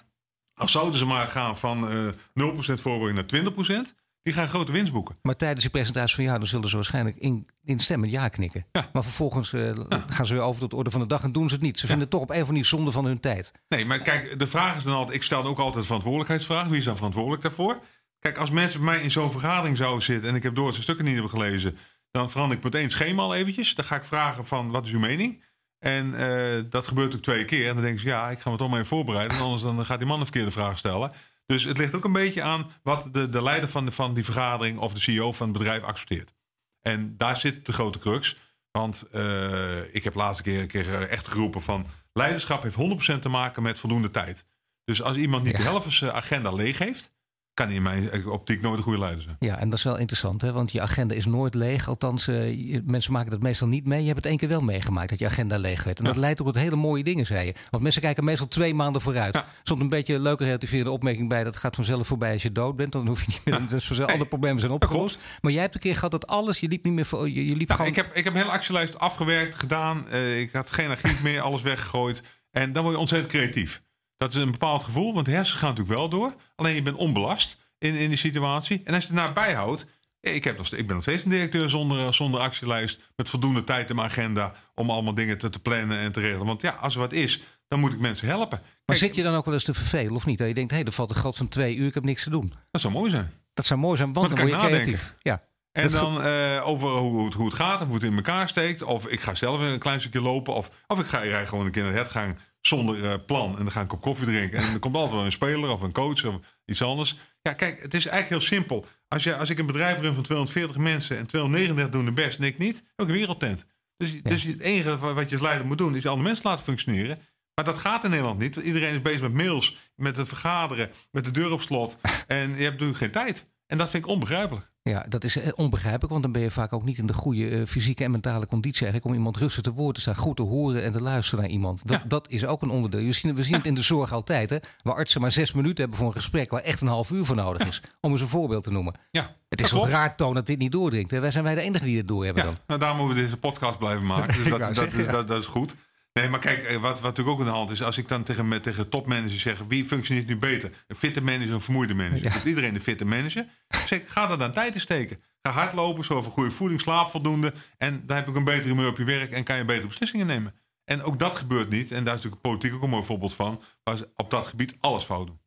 [0.56, 3.92] als zouden ze maar gaan van eh 0% voorbereiding naar 20%,
[4.22, 5.16] die gaan grote winst boeken.
[5.22, 8.66] Maar tijdens die presentatie van jou, dan zullen ze waarschijnlijk in, in stemmen ja knikken.
[8.72, 8.90] Ja.
[8.92, 9.70] Maar vervolgens eh,
[10.06, 11.78] gaan ze weer over tot de orde van de dag en doen ze het niet.
[11.78, 13.52] Ze vinden het toch op een of andere manier zonde van hun tijd.
[13.68, 15.16] Nee, maar kijk, de vraag is dan altijd...
[15.16, 16.68] Ik stel ook altijd verantwoordelijkheidsvraag.
[16.68, 17.80] Wie is dan verantwoordelijk daarvoor?
[18.18, 20.30] Kijk, als mensen bij mij in zo'n vergadering zouden zitten...
[20.30, 21.76] en ik heb door ze stukken niet hebben gelezen...
[22.10, 23.74] dan verander ik meteen het schema al eventjes.
[23.74, 25.42] Dan ga ik vragen van, wat is uw mening?
[25.78, 27.68] En eh, dat gebeurt ook twee keer.
[27.68, 29.36] En dan denken ze, ja, ik ga me toch maar even voorbereiden.
[29.36, 31.12] En anders dan gaat die man een verkeerde vraag stellen.
[31.46, 32.70] Dus het ligt ook een beetje aan...
[32.82, 34.78] wat de, de leider van, de, van die vergadering...
[34.78, 36.34] of de CEO van het bedrijf accepteert.
[36.80, 38.36] En daar zit de grote crux.
[38.70, 41.86] Want eh, ik heb laatste keer, een keer eh, echt geroepen van...
[42.12, 44.46] leiderschap heeft 100% te maken met voldoende tijd.
[44.84, 45.58] Dus als iemand niet Ja.
[45.58, 47.14] de helft van zijn agenda leeg heeft...
[47.56, 49.36] kan in mijn optiek nooit een goede leider zijn.
[49.38, 50.52] Ja, en dat is wel interessant, hè?
[50.52, 51.88] want je agenda is nooit leeg.
[51.88, 54.00] Althans, eh, mensen maken dat meestal niet mee.
[54.00, 55.98] Je hebt het één keer wel meegemaakt dat je agenda leeg werd.
[55.98, 57.54] En dat leidt ook tot hele mooie dingen, zei je.
[57.70, 59.34] Want mensen kijken meestal twee maanden vooruit.
[59.34, 59.40] Ja.
[59.40, 61.44] Er stond een beetje een leuke relativerende opmerking bij.
[61.44, 62.92] Dat gaat vanzelf voorbij als je dood bent.
[62.92, 63.80] Dan hoef je niet meer.
[63.80, 65.18] Vanzelf, alle problemen zijn opgelost.
[65.40, 67.28] Maar jij hebt een keer gehad dat alles, je liep niet meer voor.
[67.28, 67.86] Je, je liep Nou, gewoon.
[67.86, 70.08] ik, heb, ik heb een hele actielijst afgewerkt, gedaan.
[70.08, 72.22] Eh, ik had geen archief meer, alles weggegooid.
[72.50, 73.82] En dan word je ontzettend creatief.
[74.16, 76.34] Dat is een bepaald gevoel, want de hersenen gaan natuurlijk wel door.
[76.56, 78.80] Alleen je bent onbelast in, in die situatie.
[78.84, 79.86] En als je het naar bijhoudt...
[80.20, 83.00] eh, Ik, heb nog, ik ben nog steeds een directeur zonder, zonder actielijst.
[83.16, 86.46] Met voldoende tijd in mijn agenda om allemaal dingen te, te plannen en te regelen.
[86.46, 88.60] Want ja, als er wat is, dan moet ik mensen helpen.
[88.86, 90.38] maar zit je dan ook wel eens te vervelen of niet?
[90.38, 92.30] Dat je denkt, hé, er valt een gat van twee uur, ik heb niks te
[92.30, 92.52] doen.
[92.70, 93.32] Dat zou mooi zijn.
[93.54, 95.14] Dat zou mooi zijn, want Want dan dan word je ik creatief.
[95.22, 95.42] Ja.
[95.72, 98.82] En dan eh, over hoe het, hoe het gaat of hoe het in elkaar steekt.
[98.82, 100.54] Of ik ga zelf een klein stukje lopen.
[100.54, 103.50] Of, of ik ga gewoon een keer naar het gaan zonder eh, plan.
[103.50, 104.58] En dan ga ik kop koffie drinken.
[104.58, 107.16] En dan komt altijd wel een speler of een coach of iets anders.
[107.42, 108.86] Ja, kijk, het is eigenlijk heel simpel.
[109.08, 112.38] Als, je, als ik een bedrijf run van 240 mensen en 239 doen de best
[112.38, 113.66] en ik niet, heb ik een wereldtent.
[113.96, 117.18] Dus, dus het enige wat je als leider moet doen is andere mensen laten functioneren.
[117.54, 118.54] Maar dat gaat in Nederland niet.
[118.54, 121.98] Want iedereen is bezig met mails, met het vergaderen, met de deur op slot.
[122.26, 123.46] En je hebt natuurlijk geen tijd.
[123.66, 124.72] En dat vind ik onbegrijpelijk.
[124.90, 127.48] Ja, dat is eh, onbegrijpelijk, want dan ben je vaak ook niet in de goede
[127.48, 130.42] eh, fysieke en mentale conditie eigenlijk om iemand rustig te woord te staan, goed te
[130.42, 131.86] horen en te luisteren naar iemand.
[131.86, 132.04] Dat, Ja.
[132.08, 133.04] dat is ook een onderdeel.
[133.04, 135.76] We zien, we zien het in de zorg altijd, hè, waar artsen maar zes minuten
[135.78, 138.28] hebben voor een gesprek waar echt een half uur voor nodig is, om eens een
[138.28, 138.94] voorbeeld te noemen.
[139.10, 141.10] Ja, Het is toch raar toon dat dit niet doordringt.
[141.10, 141.20] Hè?
[141.20, 142.58] Wij zijn wij de enige die het doorhebben Ja, dan.
[142.66, 144.34] nou, daarom moeten we deze podcast blijven maken.
[144.34, 145.74] Dus dat, dat, dat is goed.
[146.16, 147.82] Nee, maar kijk, eh, wat, wat natuurlijk ook aan de hand is...
[147.82, 149.58] als ik dan tegen, met, tegen topmanagers zeg...
[149.68, 150.84] wie functioneert nu beter?
[150.86, 152.24] Een fitte manager of een vermoeide manager?
[152.24, 152.30] Ja.
[152.30, 153.46] Dus iedereen een fitte manager.
[153.86, 155.22] Zeg, ga er dan tijd in steken.
[155.42, 157.54] Ga hardlopen, zorg voor goede voeding, slaap voldoende...
[157.78, 159.30] en dan heb ik een betere humeur op je werk...
[159.30, 160.54] en kan je betere beslissingen nemen.
[160.84, 161.92] En ook dat gebeurt niet.
[161.92, 163.62] En daar is natuurlijk politiek ook een mooi voorbeeld van...
[163.84, 165.40] waar ze op dat gebied alles fout doen.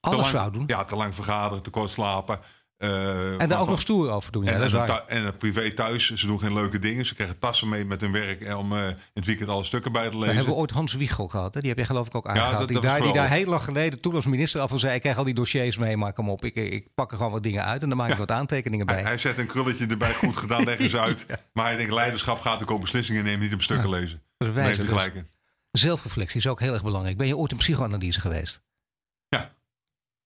[0.00, 0.64] Alles lang- fout doen.
[0.66, 2.40] Ja, te lang vergaderen, te kort slapen...
[2.84, 4.44] eh, En van- daar ook nog stoer over doen.
[4.44, 7.06] Ja, en, dat is en, en het privé thuis, ze doen geen leuke dingen.
[7.06, 9.92] Ze krijgen tassen mee met hun werk eh, om eh, in het weekend alle stukken
[9.92, 10.36] bij te We lezen.
[10.36, 11.54] hebben ooit Hans Wiegel gehad.
[11.54, 11.60] Hè?
[11.60, 12.58] Die heb je geloof ik ook aangehaald.
[12.58, 14.78] dat- die, dat was daar, die daar heel lang geleden toen als minister af en
[14.78, 14.94] zei...
[14.94, 16.44] ik krijg al die dossiers mee, maar kom op.
[16.44, 18.94] Ik, ik pak er gewoon wat dingen uit en dan maak ik wat aantekeningen bij.
[18.94, 21.26] Hij, hij zet een krulletje erbij, goed gedaan, leg eens uit.
[21.52, 24.22] Maar hij denkt, leiderschap gaat ook over beslissingen nemen, niet op stukken lezen.
[24.38, 25.26] Dat is wijze.
[25.70, 27.16] Dus zelfreflectie is ook heel erg belangrijk.
[27.16, 28.60] Ben je ooit in psychoanalyse geweest?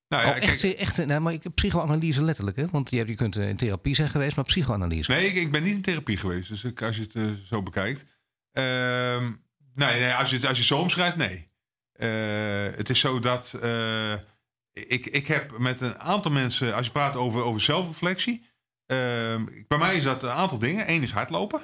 [0.09, 2.67] Nou ja, oh, kijk, echt, nou, maar ik, psychoanalyse letterlijk, hè?
[2.71, 5.11] Want je, je kunt eh, in therapie zijn geweest, maar psychoanalyse.
[5.11, 7.63] nee, ik, ik ben niet in therapie geweest, dus ik, als je het eh, zo
[7.63, 8.05] bekijkt.
[8.53, 9.25] Ehm,
[9.75, 11.49] nee, nee als, je, het- als je zo omschrijft, nee.
[11.93, 13.55] Eh, het is zo dat
[14.73, 18.47] ik, ik heb met een aantal mensen, als je praat over, over zelfreflectie,
[18.87, 20.91] ehm, bij mij is dat een aantal dingen.
[20.91, 21.61] Eén is hardlopen.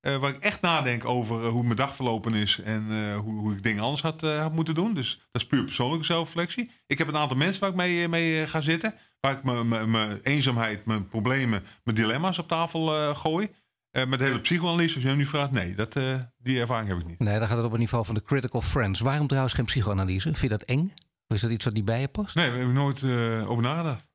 [0.00, 3.34] Eh, waar ik echt nadenk over eh, hoe mijn dag verlopen is en eh, hoe,
[3.34, 4.94] hoe ik dingen anders had, had moeten doen.
[4.94, 6.70] Dus dat is puur persoonlijke zelfreflectie.
[6.86, 8.94] Ik heb een aantal mensen waar ik mee, mee ga zitten.
[9.20, 13.48] Waar ik mijn- eenzaamheid, mijn problemen, mijn dilemma's op tafel gooi.
[14.08, 15.92] Met de hele psychoanalyse, als je hem nu vraagt, nee, dat,
[16.38, 17.18] die ervaring heb ik niet.
[17.18, 19.00] Nee, dan gaat het op het niveau van de critical friends.
[19.00, 20.22] Waarom trouwens geen psychoanalyse?
[20.28, 20.92] Vind je dat eng?
[21.26, 22.34] Of is dat iets wat niet bij je past?
[22.34, 23.02] Nee, daar heb ik nooit
[23.48, 24.06] over nagedacht.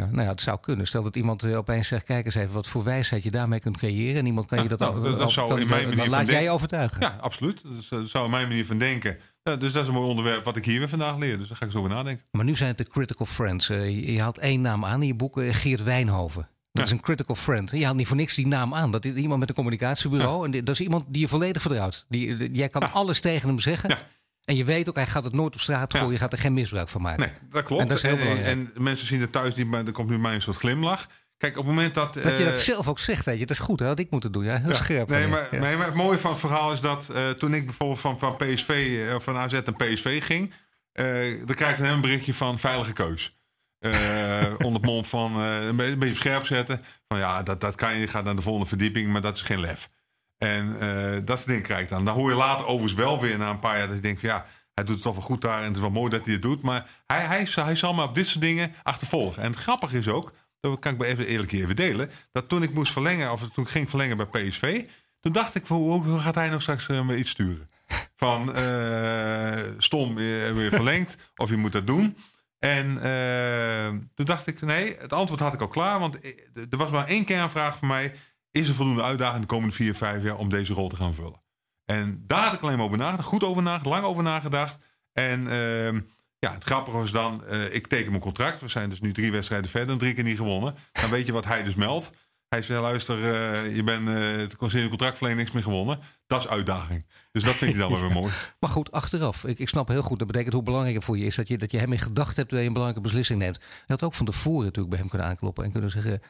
[0.00, 0.86] Ja, nou ja, het zou kunnen.
[0.86, 4.20] Stel dat iemand opeens zegt: kijk eens even wat voor wijsheid je daarmee kunt creëren.
[4.20, 7.00] En iemand kan je dat nou, dat, dat zou in mijn manier laat jij overtuigen.
[7.00, 7.62] Ja, absoluut.
[7.90, 9.18] Dat zou in mijn manier van denken.
[9.42, 11.38] Ja, dus dat is een mooi onderwerp wat ik hier weer vandaag leer.
[11.38, 12.24] Dus daar ga ik zo over nadenken.
[12.30, 13.70] Maar nu zijn het de critical friends.
[13.70, 16.48] Uh, je haalt één naam aan in je boek, uh, Geert Wijnhoven.
[16.72, 17.70] Dat is een critical friend.
[17.70, 18.90] Je haalt niet voor niks die naam aan.
[18.90, 20.44] Dat is iemand met een communicatiebureau.
[20.44, 22.04] En dat is iemand die je volledig vertrouwt.
[22.08, 23.98] Die, jij kan alles tegen hem zeggen.
[24.46, 26.12] En je weet ook, hij gaat het nooit op straat gooien.
[26.12, 27.20] Je gaat er geen misbruik van maken.
[27.20, 27.82] Nee, dat klopt.
[27.82, 30.18] En, dat is heel en, en mensen zien het thuis niet, maar er komt nu
[30.18, 31.08] mij een soort glimlach.
[31.38, 32.14] Kijk, op het moment dat...
[32.14, 33.46] Dat je dat zelf ook zegt, weet je.
[33.46, 33.86] Dat is goed, hè?
[33.86, 34.44] Dat ik moet het doen.
[34.44, 35.08] Ja, heel scherp.
[35.08, 38.00] Nee maar, nee, maar het mooie van het verhaal is dat uh, toen ik bijvoorbeeld
[38.00, 40.54] van, van PSV, uh, van AZ naar PSV ging...
[41.46, 43.38] Dan krijg je een berichtje van veilige keus.
[44.66, 46.80] onder het mond van een beetje scherp zetten.
[47.08, 49.60] Van ja, dat, dat kan je, gaat naar de volgende verdieping, maar dat is geen
[49.60, 49.88] lef.
[50.38, 50.76] En
[51.24, 52.04] dat soort dingen krijg je dan.
[52.04, 54.28] Dan hoor je later overigens wel weer na een paar jaar dat je denkt van
[54.28, 56.32] ja, hij doet het toch wel goed daar en het is wel mooi dat hij
[56.32, 56.62] het doet.
[56.62, 59.42] Maar hij, hij, hij zal maar op dit soort dingen achtervolgen.
[59.42, 62.62] En het grappige is ook, dat kan ik bij even eerlijk even delen, dat toen
[62.62, 64.86] ik moest verlengen, of toen ik ging verlengen bij PSV,
[65.20, 67.70] toen dacht ik, hoe, hoe gaat hij nou straks uh, iets sturen?
[68.14, 72.16] Van uh, stom, weer verlengd, of je moet dat doen.
[72.58, 76.24] En uh, toen dacht ik, nee, het antwoord had ik al klaar, want
[76.54, 78.14] er was maar één kernvraag voor mij.
[78.56, 81.42] Is er voldoende uitdaging de komende vier, vijf jaar om deze rol te gaan vullen?
[81.84, 84.78] En daar had ik alleen maar over nagedacht, goed over nagedacht, lang over nagedacht.
[85.12, 86.00] En ehm,
[86.38, 88.60] ja, het grappige was dan, uh, ik teken mijn contract.
[88.60, 90.74] We zijn dus nu drie wedstrijden verder en drie keer niet gewonnen.
[90.92, 92.10] Dan weet je wat hij dus meldt.
[92.48, 96.00] Hij zei, luister, uh, je bent uh, het contractverlening niks meer gewonnen.
[96.26, 97.06] Dat is uitdaging.
[97.32, 98.32] Dus dat vind ik dan wel weer mooi.
[98.60, 99.44] Maar goed, achteraf.
[99.44, 100.18] Ik, ik snap heel goed.
[100.18, 102.36] Dat betekent hoe belangrijk het voor je is dat je, dat je hem in gedachten
[102.36, 102.50] hebt...
[102.50, 103.56] dat je een belangrijke beslissing neemt.
[103.56, 105.64] Je had ook van tevoren natuurlijk bij hem kunnen aankloppen...
[105.64, 106.20] en kunnen zeggen,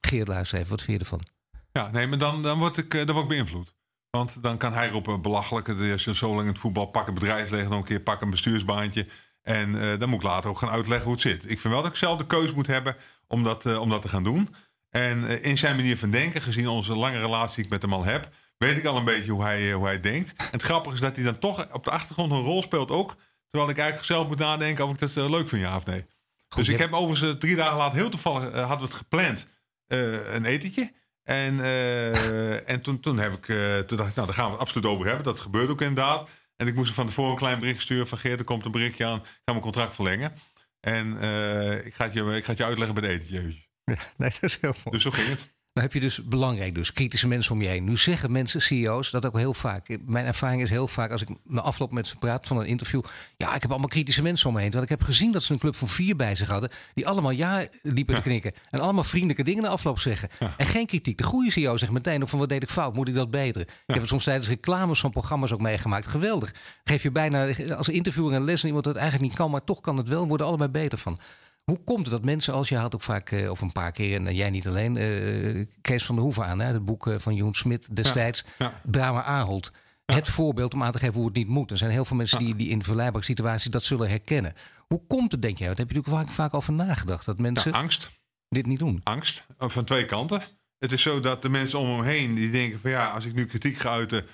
[0.00, 1.41] Geert, luister even, wat vind je ervan?
[1.72, 3.74] Ja, nee, maar dan, dan, word, ik, dan word ik beïnvloed.
[4.10, 5.68] Want dan kan hij roepen, belachelijk.
[5.68, 7.70] Als je zo lang in het voetbal pak een bedrijfsleven...
[7.70, 9.06] nog een keer pak een bestuursbaantje...
[9.42, 11.42] En uh, dan moet ik later ook gaan uitleggen hoe het zit.
[11.42, 12.96] Ik vind wel dat ik zelf de keuze moet hebben
[13.26, 14.54] om dat, uh, om dat te gaan doen.
[14.90, 17.92] En uh, in zijn manier van denken, gezien onze lange relatie die ik met hem
[17.92, 20.32] al heb, weet ik al een beetje hoe hij, hoe hij denkt.
[20.36, 23.14] En het grappige is dat hij dan toch op de achtergrond een rol speelt ook.
[23.50, 26.00] Terwijl ik eigenlijk zelf moet nadenken of ik dat leuk vind, ja of nee.
[26.48, 29.48] Goed, dus ik heb overigens drie dagen later, heel toevallig, hadden we het gepland,
[29.86, 30.92] een etentje.
[31.22, 31.60] En,
[32.66, 33.44] en toen, toen, heb ik,
[33.86, 35.24] toen dacht ik, nou daar gaan we het absoluut over hebben.
[35.24, 36.28] Dat gebeurt ook inderdaad.
[36.56, 39.06] En ik moest van tevoren een klein bericht sturen van Geert, er komt een berichtje
[39.06, 40.32] aan, ik ga mijn contract verlengen.
[40.80, 43.66] En uh, ik, ga het je, ik ga het je uitleggen bij het etentje.
[43.84, 44.90] Ja, nee, dat is heel mooi.
[44.90, 45.54] Dus zo ging het.
[45.72, 47.84] Dan heb je dus belangrijk, dus kritische mensen om je heen.
[47.84, 49.98] Nu zeggen mensen, CEO's, dat ook heel vaak.
[50.06, 53.02] Mijn ervaring is heel vaak, als ik me afloop met ze praat van een interview.
[53.36, 54.70] Ja, ik heb allemaal kritische mensen om me heen.
[54.70, 56.70] Want ik heb gezien dat ze een club van vier bij zich hadden.
[56.94, 58.52] Die allemaal ja liepen te knikken.
[58.70, 60.28] En allemaal vriendelijke dingen na afloop zeggen.
[60.56, 61.18] En geen kritiek.
[61.18, 63.66] De goede CEO zegt meteen van wat deed ik fout, moet ik dat beteren.
[63.66, 66.06] Ik heb het soms tijdens reclames van programma's ook meegemaakt.
[66.06, 66.54] Geweldig.
[66.84, 69.80] Geef je bijna als interviewer een les aan iemand dat eigenlijk niet kan, maar toch
[69.80, 70.26] kan het wel.
[70.26, 71.18] Worden allebei beter van.
[71.64, 74.26] Hoe komt het dat mensen, als je had ook vaak, uh, of een paar keer,
[74.26, 77.54] en jij niet alleen, uh, Kees van der Hoeven aan, hè, het boek van Joen
[77.54, 79.72] Smit destijds, ja, Drama Ahold.
[80.04, 81.70] Het voorbeeld om aan te geven hoe het niet moet.
[81.70, 84.54] Er zijn heel veel mensen die, die in verleidelijke situaties dat zullen herkennen.
[84.86, 85.66] Hoe komt het, denk jij?
[85.66, 87.24] Daar heb je natuurlijk vaak, vaak over nagedacht.
[87.24, 88.10] Dat mensen angst.
[88.48, 89.00] dit niet doen.
[89.02, 90.42] Angst, van twee kanten.
[90.78, 93.34] Het is zo dat de mensen om hem heen, die denken van ja, als ik
[93.34, 94.26] nu kritiek ga uiten,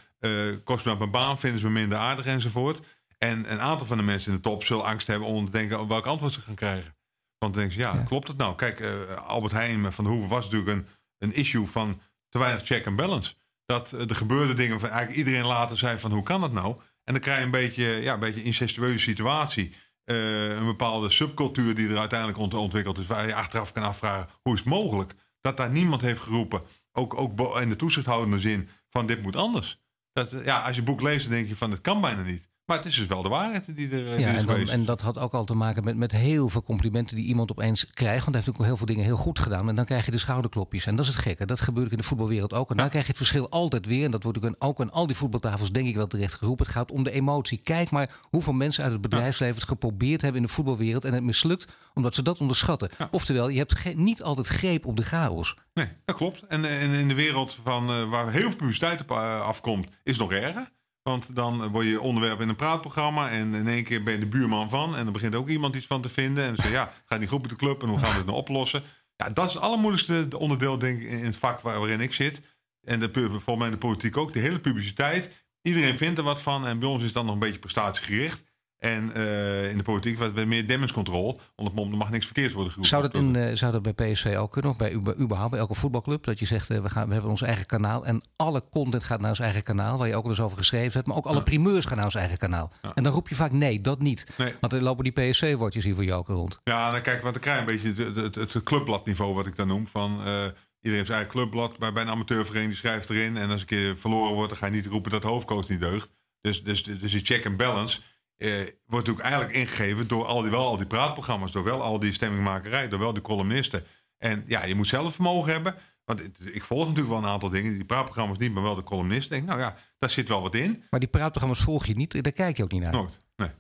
[0.65, 2.81] kost me mijn baan, vinden ze me minder aardig enzovoort.
[3.19, 5.89] En een aantal van de mensen in de top zullen angst hebben om te denken
[5.89, 6.97] welk antwoord ze gaan krijgen.
[7.39, 8.55] Want dan denk je, ja, klopt het nou?
[8.55, 10.87] Kijk, uh, Albert Heijn van de Hoeven was natuurlijk een,
[11.19, 13.35] een issue van te weinig check and balance.
[13.67, 16.77] Dat uh, er gebeurde dingen van eigenlijk iedereen later zei van hoe kan dat nou?
[17.05, 19.75] En dan krijg je een beetje, ja, een beetje incestueuze situatie.
[20.05, 23.07] Uh, een bepaalde subcultuur die er uiteindelijk ont ontwikkeld is.
[23.07, 25.15] Waar je achteraf kan afvragen, hoe is het mogelijk?
[25.41, 26.63] Dat daar niemand heeft geroepen,
[26.93, 29.81] ook, ook in de toezichthoudende zin, van dit moet anders.
[30.13, 32.49] Dat, ja, als je het boek leest, dan denk je van het kan bijna niet.
[32.69, 35.19] Maar het is dus wel de waarheid die er, die ja, en, en, dat had
[35.19, 38.25] ook al te maken met, met heel veel complimenten die iemand opeens krijgt.
[38.25, 39.69] Want hij heeft ook heel veel dingen heel goed gedaan.
[39.69, 40.87] En dan krijg je de schouderklopjes.
[40.87, 41.47] En dat is het gekke.
[41.47, 42.71] Dat gebeurt ook in de voetbalwereld ook.
[42.71, 44.05] En dan krijg je het verschil altijd weer.
[44.05, 46.65] En dat wordt ook, ook aan al die voetbaltafels denk ik wel terecht geroepen.
[46.65, 47.61] Het gaat om de emotie.
[47.63, 51.05] Kijk maar hoeveel mensen uit het bedrijfsleven het geprobeerd hebben in de voetbalwereld.
[51.05, 52.91] En het mislukt omdat ze dat onderschatten.
[53.11, 55.57] Oftewel, je hebt niet altijd greep op de chaos.
[55.75, 56.43] Nee, dat klopt.
[56.49, 60.19] En, en in de wereld van, uh, waar heel veel publiciteit op uh, afkomt, is
[60.19, 60.77] het nog erger.
[61.09, 64.27] Want dan word je onderwerp in een praatprogramma en in één keer ben je de
[64.27, 64.97] buurman van.
[64.97, 66.45] En dan begint ook iemand iets van te vinden.
[66.45, 68.39] En dan ja, ga die groep met de club en hoe gaan we het nou
[68.39, 68.83] oplossen?
[69.17, 72.41] Ja, dat is het allermoeilijkste onderdeel denk ik in het vak waarin ik zit.
[72.83, 74.33] En de, volgens mij de politiek ook.
[74.33, 75.31] De hele publiciteit.
[75.63, 76.67] Iedereen vindt er wat van.
[76.67, 78.43] En bij ons is dan nog een beetje prestatiegericht.
[78.79, 81.41] En uh, in de politiek wat meer damage control.
[81.57, 82.99] Onder mom, er mag niks verkeerd worden geroepen.
[82.99, 84.71] Zou dat, in, uh, zou dat bij PSV ook kunnen?
[84.71, 86.25] Of bij überhaupt bij elke voetbalclub?
[86.25, 88.07] Dat je zegt, uh, we, gaan, we hebben ons eigen kanaal.
[88.07, 89.99] En alle content gaat naar ons eigen kanaal.
[89.99, 91.07] Waar je ook al eens over geschreven hebt.
[91.07, 91.43] Maar ook alle ja.
[91.43, 92.73] primeurs gaan naar ons eigen kanaal.
[92.83, 92.95] Ja.
[92.95, 94.27] En dan roep je vaak nee, dat niet.
[94.37, 94.55] Nee.
[94.61, 96.59] Want er lopen die PSV-woordjes hier voor Joker rond.
[96.65, 99.57] Ja, dan kijk, want dan krijg je een beetje het, het, het clubbladniveau wat ik
[99.57, 99.87] dan noem.
[99.87, 100.51] Van, iedereen
[100.81, 101.79] heeft zijn eigen clubblad.
[101.79, 103.37] Bij, bij een amateurvereniging schrijft erin.
[103.37, 105.81] En als een keer verloren wordt, dan ga je niet roepen dat de hoofdcoach niet
[105.81, 106.13] deugt.
[106.41, 108.01] Dus, dus, dus die check and balance
[108.39, 111.99] uh, wordt natuurlijk eigenlijk ingegeven door al die, wel al die praatprogramma's, door wel al
[111.99, 113.85] die stemmingmakerij, door wel die columnisten.
[114.19, 115.75] En ja, je moet zelf vermogen hebben.
[116.05, 116.21] Want
[116.55, 117.73] ik volg natuurlijk wel een aantal dingen.
[117.73, 119.31] Die praatprogramma's niet, maar wel de columnisten.
[119.31, 120.85] Denk, nou ja, daar zit wel wat in.
[120.91, 122.93] Maar die praatprogramma's volg je niet, daar kijk je ook niet naar.
[122.93, 123.51] Nooit, nee.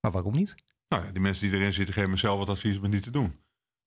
[0.00, 0.54] Maar waarom niet?
[0.88, 3.10] Nou ja, die mensen die erin zitten geven mezelf wat advies om het niet te
[3.10, 3.38] doen.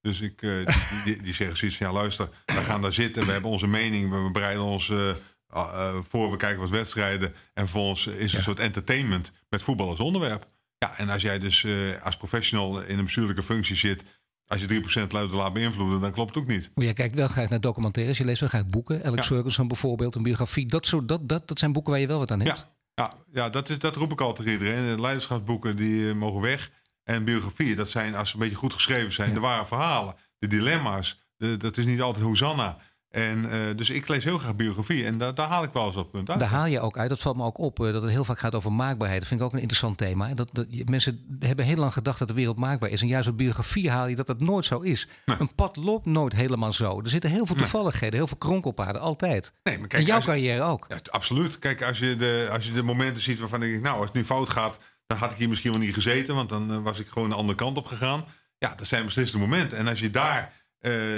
[0.02, 3.26] Dus ik, uh, die, die, die, zeggen zoiets van, ja luister, wij gaan daar zitten,
[3.26, 4.90] we hebben onze mening, we bereiden ons...
[4.90, 5.16] Uh,
[5.56, 7.34] uh, voor we kijken wat wedstrijden.
[7.54, 8.38] En voor ons is ja.
[8.38, 10.46] een soort entertainment met voetbal als onderwerp.
[10.78, 14.04] Ja, en als jij dus uh, als professional in een bestuurlijke functie zit.
[14.48, 16.72] Als je 3% luid laat beïnvloeden, dan klopt het ook niet.
[16.76, 18.18] Maar jij kijkt wel graag naar documentaires.
[18.18, 19.04] Je leest wel graag boeken.
[19.04, 19.36] Alex ja.
[19.36, 20.66] Ferguson bijvoorbeeld, een biografie.
[20.66, 22.68] Dat, soort, dat, dat, dat zijn boeken waar je wel wat aan hebt.
[22.94, 25.02] Ja, ja, ja dat, is, dat roep ik altijd tegen iedereen.
[25.02, 26.72] Leiderschapsboeken die mogen weg.
[27.04, 29.34] En biografieën, dat zijn, als ze een beetje goed geschreven zijn, ja.
[29.34, 30.16] de ware verhalen.
[30.40, 31.22] De dilemma's.
[31.38, 32.78] De, dat is niet altijd Hosanna.
[33.14, 35.96] En, uh, dus ik lees heel graag biografie en daar, daar haal ik wel eens
[35.96, 36.40] op punt uit.
[36.40, 37.10] Daar haal je ook uit.
[37.10, 37.80] Dat valt me ook op.
[37.80, 39.20] Uh, dat het heel vaak gaat over maakbaarheid.
[39.20, 40.34] Dat vind ik ook een interessant thema.
[40.34, 43.02] Dat, dat, mensen hebben heel lang gedacht dat de wereld maakbaar is.
[43.02, 45.08] En juist op biografie haal je dat dat nooit zo is.
[45.26, 45.36] Nee.
[45.40, 47.02] Een pad loopt nooit helemaal zo.
[47.02, 48.18] Er zitten heel veel toevalligheden, nee.
[48.18, 49.54] heel veel kronkelpaden, altijd.
[49.64, 50.86] Nee, maar kijk, en jouw je, carrière ook.
[50.90, 51.60] Ja, absoluut.
[51.60, 54.26] Kijk, als je, de, als je de momenten ziet waarvan ik nou, als het nu
[54.26, 56.36] fout gaat, dan had ik hier misschien wel niet gezeten.
[56.36, 58.26] Want dan uh, was ik gewoon de andere kant op gegaan.
[58.58, 59.78] Ja, dat zijn beslissende momenten.
[59.78, 60.63] En als je daar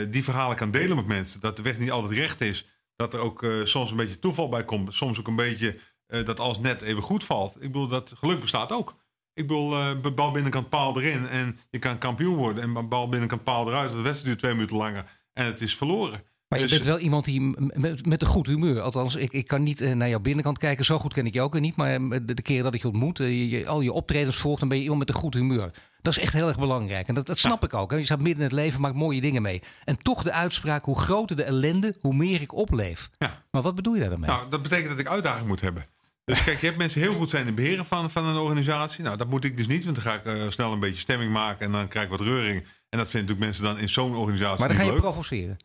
[0.09, 1.39] die verhalen kan delen met mensen.
[1.39, 2.67] Dat de weg niet altijd recht is.
[2.95, 4.93] Dat er ook uh, soms een beetje toeval bij komt.
[4.93, 7.55] Soms ook een beetje uh, dat alles net even goed valt.
[7.55, 8.95] Ik bedoel, dat geluk bestaat ook.
[9.33, 12.63] Ik bedoel, bal binnenkant paal erin en je kan kampioen worden.
[12.63, 13.89] En bal binnenkant paal eruit.
[13.89, 16.23] De wedstrijd duurt twee minuten langer en het is verloren.
[16.47, 18.81] Maar je dus, bent wel iemand die met, met een goed humeur.
[18.81, 20.85] Althans, ik, ik kan niet naar jouw binnenkant kijken.
[20.85, 21.75] Zo goed ken ik je ook niet.
[21.75, 24.69] Maar de, de keer dat ik je ontmoet, je, je, al je optredens volgt, dan
[24.69, 25.71] ben je iemand met een goed humeur.
[26.01, 27.07] Dat is echt heel erg belangrijk.
[27.07, 27.67] En dat, dat snap ja.
[27.67, 27.91] ik ook.
[27.91, 27.97] Hè.
[27.97, 29.61] Je staat midden in het leven, maakt mooie dingen mee.
[29.83, 33.09] En toch de uitspraak, hoe groter de ellende, hoe meer ik opleef.
[33.17, 33.43] Ja.
[33.51, 34.29] Maar wat bedoel je daar dan mee?
[34.29, 35.83] Nou, dat betekent dat ik uitdaging moet hebben.
[36.25, 39.03] Dus kijk, je hebt mensen heel goed zijn in het beheren van, van een organisatie.
[39.03, 41.31] Nou, dat moet ik dus niet, want dan ga ik uh, snel een beetje stemming
[41.31, 42.63] maken en dan krijg ik wat reuring.
[42.89, 44.59] En dat vinden natuurlijk mensen dan in zo'n organisatie.
[44.59, 45.01] Maar dan ga je leuk.
[45.01, 45.57] provoceren.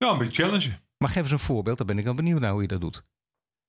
[0.00, 0.80] Ja, een beetje challengen.
[0.98, 3.04] Maar geef eens een voorbeeld, dan ben ik dan benieuwd naar hoe je dat doet.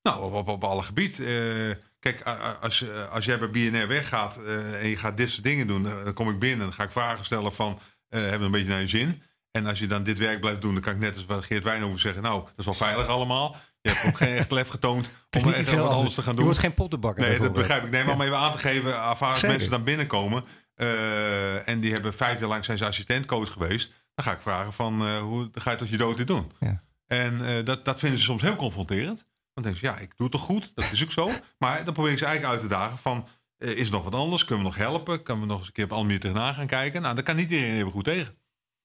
[0.01, 1.27] Nou, op, op, op alle gebieden.
[1.27, 2.21] Uh, Kijk,
[2.61, 6.13] als, als jij bij BNR weggaat uh, en je gaat dit soort dingen doen, dan
[6.13, 7.79] kom ik binnen en dan ga ik vragen stellen van,
[8.09, 9.21] uh, hebben we een beetje naar je zin?
[9.51, 11.63] En als je dan dit werk blijft doen, dan kan ik net als wat Geert
[11.63, 13.55] Wijnhoven zeggen, nou, dat is wel veilig allemaal.
[13.81, 15.09] Je hebt ook geen echt lef getoond
[15.43, 16.39] om echt wat anders, anders te gaan doen.
[16.39, 17.27] Je wordt geen pottenbakker.
[17.27, 17.89] Nee, dat begrijp ik.
[17.89, 20.43] Nee, maar om even aan te geven, als mensen dan binnenkomen
[20.75, 24.73] uh, en die hebben vijf jaar lang zijn ze assistentcoach geweest, dan ga ik vragen
[24.73, 26.51] van, hoe ga je tot je dood dit doen?
[26.59, 26.83] Ja.
[27.07, 29.25] En dat, dat vinden ze soms heel confronterend.
[29.53, 30.71] Dan denk je, ja, ik doe het toch goed?
[30.75, 31.29] Dat is ook zo.
[31.59, 33.27] Maar dan probeer ik ze eigenlijk uit te dagen van...
[33.57, 34.45] Uh, is er nog wat anders?
[34.45, 35.23] Kunnen we nog helpen?
[35.23, 37.01] Kunnen we nog eens een keer op andere manier tegenaan gaan kijken?
[37.01, 38.35] Nou, daar kan niet iedereen even goed tegen.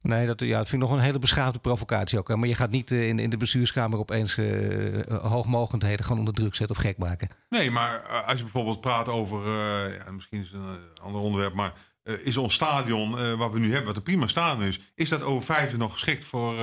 [0.01, 2.29] Nee, dat, ja, dat vind ik nog een hele beschaafde provocatie ook.
[2.29, 2.37] Hè?
[2.37, 6.55] Maar je gaat niet uh, in, in de bestuurskamer opeens uh, hoogmogendheden gewoon onder druk
[6.55, 7.29] zetten of gek maken.
[7.49, 9.49] Nee, maar als je bijvoorbeeld praat over,
[9.93, 11.73] ja, misschien is het een ander onderwerp, maar
[12.23, 15.43] is ons stadion wat we nu hebben, wat een prima stadion is, is dat over
[15.45, 16.55] vijf jaar nog geschikt voor,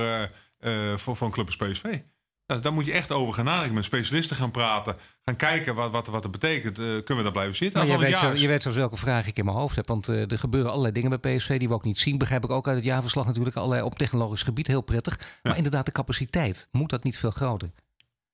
[0.96, 1.98] voor, voor een club als PSV?
[2.46, 3.74] Nou, daar moet je echt over gaan nadenken.
[3.74, 4.96] Met specialisten gaan praten.
[5.24, 6.78] Gaan kijken wat, wat, wat het betekent.
[6.78, 7.86] Uh, kunnen we daar blijven zitten?
[7.86, 9.88] Nou, je, weet zo, je weet zelfs welke vraag ik in mijn hoofd heb.
[9.88, 12.18] Want uh, er gebeuren allerlei dingen bij PSV die we ook niet zien.
[12.18, 13.56] Begrijp ik ook uit het jaarverslag natuurlijk.
[13.56, 14.66] Allerlei op technologisch gebied.
[14.66, 15.18] Heel prettig.
[15.20, 15.26] Ja.
[15.42, 16.68] Maar inderdaad, de capaciteit.
[16.72, 17.70] Moet dat niet veel groter?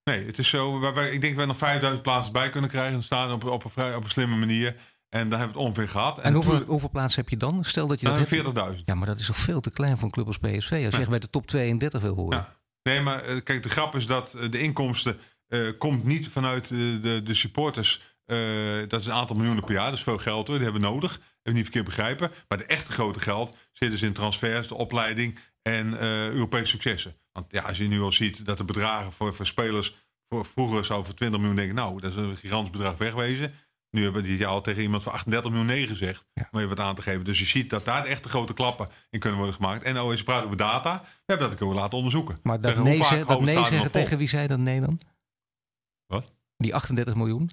[0.04, 0.92] Nee, het is zo.
[0.94, 3.02] Wij, ik denk dat we nog 5000 plaatsen bij kunnen krijgen.
[3.02, 4.76] staan op, op, een, op een slimme manier.
[5.10, 6.18] En daar hebben we het ongeveer gehad.
[6.18, 7.64] En, en hoeveel, hoeveel plaatsen heb je dan?
[7.64, 8.84] Stel dat je uh, 40.000.
[8.84, 10.82] Ja, maar dat is toch veel te klein voor een club als PSV.
[10.84, 12.38] Als je echt bij de top 32 wil horen.
[12.38, 12.58] Ja.
[12.82, 16.68] Nee, maar uh, kijk, de grap is dat uh, de inkomsten uh, komt niet vanuit
[16.68, 18.00] de, de supporters.
[18.88, 20.88] dat is een aantal miljoenen per jaar, dat is veel geld hoor, die hebben we
[20.88, 21.12] nodig.
[21.12, 22.30] Even niet verkeerd begrijpen.
[22.48, 26.00] Maar de echte grote geld zit dus in transfers, de opleiding en
[26.32, 27.14] Europese successen.
[27.32, 29.94] Want ja, als je nu al ziet dat de bedragen voor, voor spelers
[30.28, 33.52] voor, vroeger zou voor 20 miljoen denken, nou, dat is een gigantisch bedrag wegwezen.
[33.90, 36.26] Nu hebben die al tegen iemand van 38 miljoen nee gezegd.
[36.32, 36.48] Ja.
[36.50, 37.24] Om even wat aan te geven.
[37.24, 39.82] Dus je ziet dat daar echt de grote klappen in kunnen worden gemaakt.
[39.82, 42.38] En je praat over data, we hebben dat kunnen laten onderzoeken.
[42.42, 45.00] Maar dat nee, dat nee zeggen tegen wie zei dat nee dan?
[46.06, 46.32] Wat?
[46.56, 47.50] Die 38 miljoen?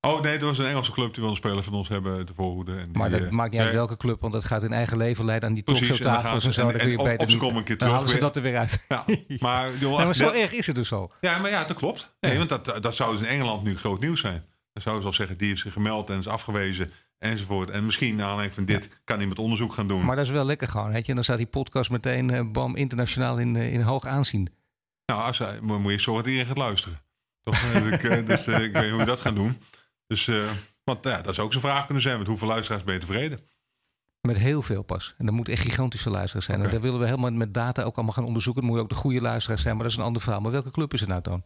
[0.00, 2.34] Oh nee, dat was een Engelse club die wil een speler van ons hebben de
[2.34, 2.72] voorhoede.
[2.72, 4.96] En die, maar dat uh, maakt niet uit welke club, want dat gaat in eigen
[4.96, 6.70] leven leiden aan die talkshowtafels en, en zo.
[6.70, 7.92] Dan kun je beter of ze komen een keer terug.
[7.92, 8.84] Dan halen ze dat er weer uit.
[8.88, 9.04] Ja,
[9.38, 11.12] maar, joh, ja, maar zo erg is het dus al.
[11.20, 12.16] Ja, maar ja, dat klopt.
[12.20, 12.46] Nee, ja.
[12.46, 14.44] want dat, dat zou dus in Engeland nu groot nieuws zijn.
[14.76, 16.90] Dan zouden ze al zeggen, die heeft zich gemeld en is afgewezen.
[17.18, 17.70] enzovoort.
[17.70, 20.04] En misschien naar aanleiding van dit kan iemand onderzoek gaan doen.
[20.04, 20.92] Maar dat is wel lekker gewoon.
[20.92, 21.08] Weet je?
[21.08, 24.48] En dan staat die podcast meteen eh, bam internationaal in, eh, in hoog aanzien.
[25.06, 27.00] Nou, als moet je zorgen dat iedereen gaat luisteren.
[27.42, 27.60] Toch?
[27.60, 29.58] dus ik, eh, dus, eh, ik weet hoe je dat gaat doen.
[30.06, 30.30] Dus,
[30.84, 32.18] want ja, dat zou ook zo'n vraag kunnen zijn.
[32.18, 33.38] Met hoeveel luisteraars ben je tevreden?
[34.20, 35.14] Met heel veel pas.
[35.18, 36.62] En dat moet echt gigantische luisteraars zijn.
[36.62, 38.62] En daar willen we helemaal met data ook allemaal gaan onderzoeken.
[38.62, 39.74] Dan moet je ook de goede luisteraars zijn.
[39.74, 40.40] Maar dat is een ander verhaal.
[40.40, 41.42] Maar welke club is het nou dan?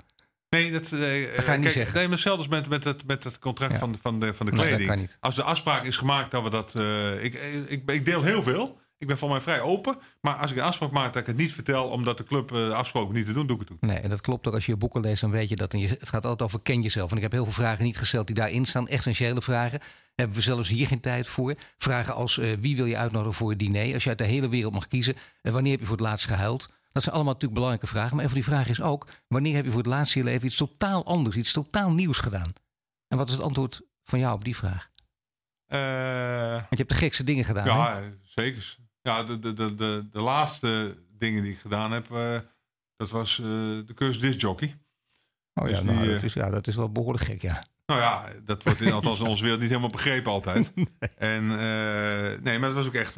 [0.50, 0.98] Nee, dat, eh,
[1.42, 1.94] ga je niet zeggen.
[1.94, 3.78] Nee, maar als met, met, het, met het contract Ja.
[3.78, 4.88] van, van, de, van de Nee, dat kleding.
[4.90, 5.16] kan niet.
[5.20, 6.74] Als de afspraak is gemaakt dat we dat...
[6.74, 7.34] eh, ik,
[7.68, 8.78] ik, ik deel heel veel.
[8.98, 9.98] Ik ben voor mij vrij open.
[10.20, 11.88] Maar als ik een afspraak maak dat ik het niet vertel...
[11.88, 13.80] omdat de club eh afgesproken niet te doen, doe ik het ook.
[13.90, 14.54] Nee, en dat klopt ook.
[14.54, 15.72] Als je je boeken leest, dan weet je dat.
[15.72, 17.10] En je, het gaat altijd over ken jezelf.
[17.10, 18.88] En ik heb heel veel vragen niet gesteld die daarin staan.
[18.88, 19.80] Essentiële vragen.
[20.14, 21.54] Hebben we zelfs hier geen tijd voor.
[21.78, 23.94] Vragen als eh, wie wil je uitnodigen voor het diner?
[23.94, 25.14] Als je uit de hele wereld mag kiezen.
[25.42, 26.68] En wanneer heb je voor het laatst gehuild?
[26.92, 28.14] Dat zijn allemaal natuurlijk belangrijke vragen.
[28.14, 29.08] Maar een van die vragen is ook...
[29.28, 32.18] wanneer heb je voor het laatst in je leven iets totaal anders, iets totaal nieuws
[32.18, 32.52] gedaan?
[33.08, 34.90] En wat is het antwoord van jou op die vraag?
[35.66, 37.64] Eh, Want je hebt de gekste dingen gedaan.
[37.66, 37.70] hè?
[37.72, 38.76] ja, zeker.
[39.02, 42.10] Ja, de, de, de, de, de laatste dingen die ik gedaan heb...
[42.10, 42.38] eh,
[42.96, 44.78] dat was eh, de cursus discjockey.
[45.54, 47.64] Oh ja, dus nou, dat, is, ja, dat is wel behoorlijk gek, ja.
[47.90, 50.72] Nou ja, dat wordt in, althans in onze wereld niet helemaal begrepen altijd.
[51.16, 53.16] En eh, nee, maar dat was ook echt.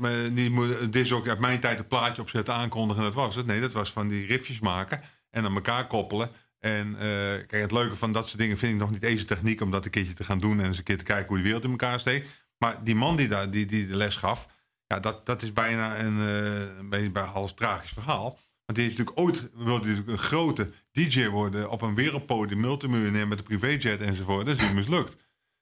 [0.92, 3.02] dit is ook uit mijn tijd een plaatje opzetten, aankondigen.
[3.02, 3.46] Dat was het.
[3.46, 5.00] Nee, dat was van die riffjes maken
[5.30, 6.30] en aan elkaar koppelen.
[6.58, 7.00] En eh,
[7.46, 9.70] kijk, het leuke van dat soort dingen vind ik nog niet eens de techniek om
[9.70, 11.64] dat een keertje te gaan doen en eens een keer te kijken hoe de wereld
[11.64, 12.28] in elkaar steekt.
[12.58, 14.48] Maar die man die daar die, die de les gaf,
[14.86, 18.38] ja, dat, dat is bijna een, eh, een beetje bij half tragisch verhaal.
[18.64, 23.28] Want die heeft natuurlijk ooit wilde natuurlijk een grote DJ worden op een wereldpodium, multimiljonair
[23.28, 24.46] met een privéjet enzovoort.
[24.46, 25.14] Dat is niet mislukt.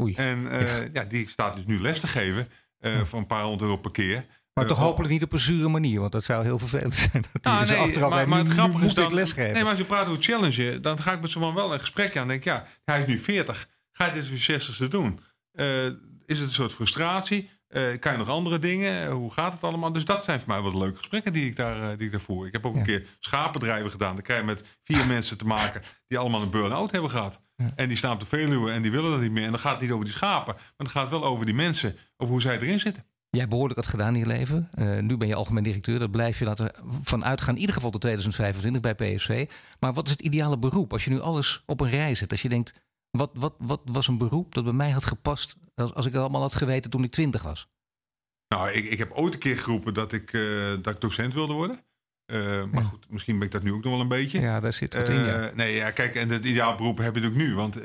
[0.03, 0.15] Oei.
[0.15, 1.05] En eh, ja.
[1.05, 2.47] die staat dus nu les te geven
[2.79, 4.27] eh, voor een paar honderd euro per keer.
[4.55, 7.25] Maar Eh, toch hopelijk niet op een zure manier, want dat zou heel vervelend zijn.
[7.33, 9.53] Dat Ah, nee, achteraf maar, het grappige is dan, lesgeven.
[9.53, 11.81] Nee, maar als je praat over challenge, dan ga ik met zo'n man wel een
[11.81, 12.29] gesprekje aan.
[12.29, 13.69] Denk ja, hij is nu 40.
[13.93, 15.21] Ga je dit je 60ste doen?
[16.27, 17.51] Is het een soort frustratie?
[17.71, 19.11] Eh, kan je nog andere dingen?
[19.11, 19.93] Hoe gaat het allemaal?
[19.93, 22.13] Dus dat zijn voor mij wel de leuke gesprekken die ik daar, eh, die ik
[22.13, 22.47] daar voer.
[22.47, 22.81] Ik heb ook Ja.
[22.81, 24.15] een keer schapendrijven gedaan.
[24.15, 27.41] Dan krijg je met vier mensen te maken die allemaal een burn-out hebben gehad.
[27.57, 27.71] Ja.
[27.77, 29.45] En die staan op de Veluwe en die willen dat niet meer.
[29.45, 31.97] En dan gaat het niet over die schapen, maar het gaat wel over die mensen.
[32.17, 33.05] Over hoe zij erin zitten.
[33.31, 34.69] Jij hebt behoorlijk wat gedaan in je leven.
[34.75, 35.99] Eh, nu ben je algemeen directeur.
[35.99, 36.71] Dat blijf je laten
[37.03, 37.55] vanuitgaan.
[37.55, 39.49] In ieder geval tot 2025 bij PSV.
[39.81, 40.93] Maar wat is het ideale beroep?
[40.93, 42.31] Als je nu alles op een rij zet.
[42.31, 42.75] Als je denkt,
[43.11, 45.57] wat, wat, wat was een beroep dat bij mij had gepast...
[45.75, 47.69] als, als ik het allemaal had geweten toen ik 20 was?
[48.49, 51.53] Nou, ik, ik heb ooit een keer geroepen dat ik, eh, dat ik docent wilde
[51.53, 51.85] worden.
[52.25, 52.89] Eh, maar Ja.
[52.89, 54.41] goed, misschien ben ik dat nu ook nog wel een beetje.
[54.41, 55.49] Ja, daar zit wat in, ja.
[55.49, 57.55] Eh, nee, ja, kijk, en het ideaal beroep heb je natuurlijk nu.
[57.55, 57.77] Want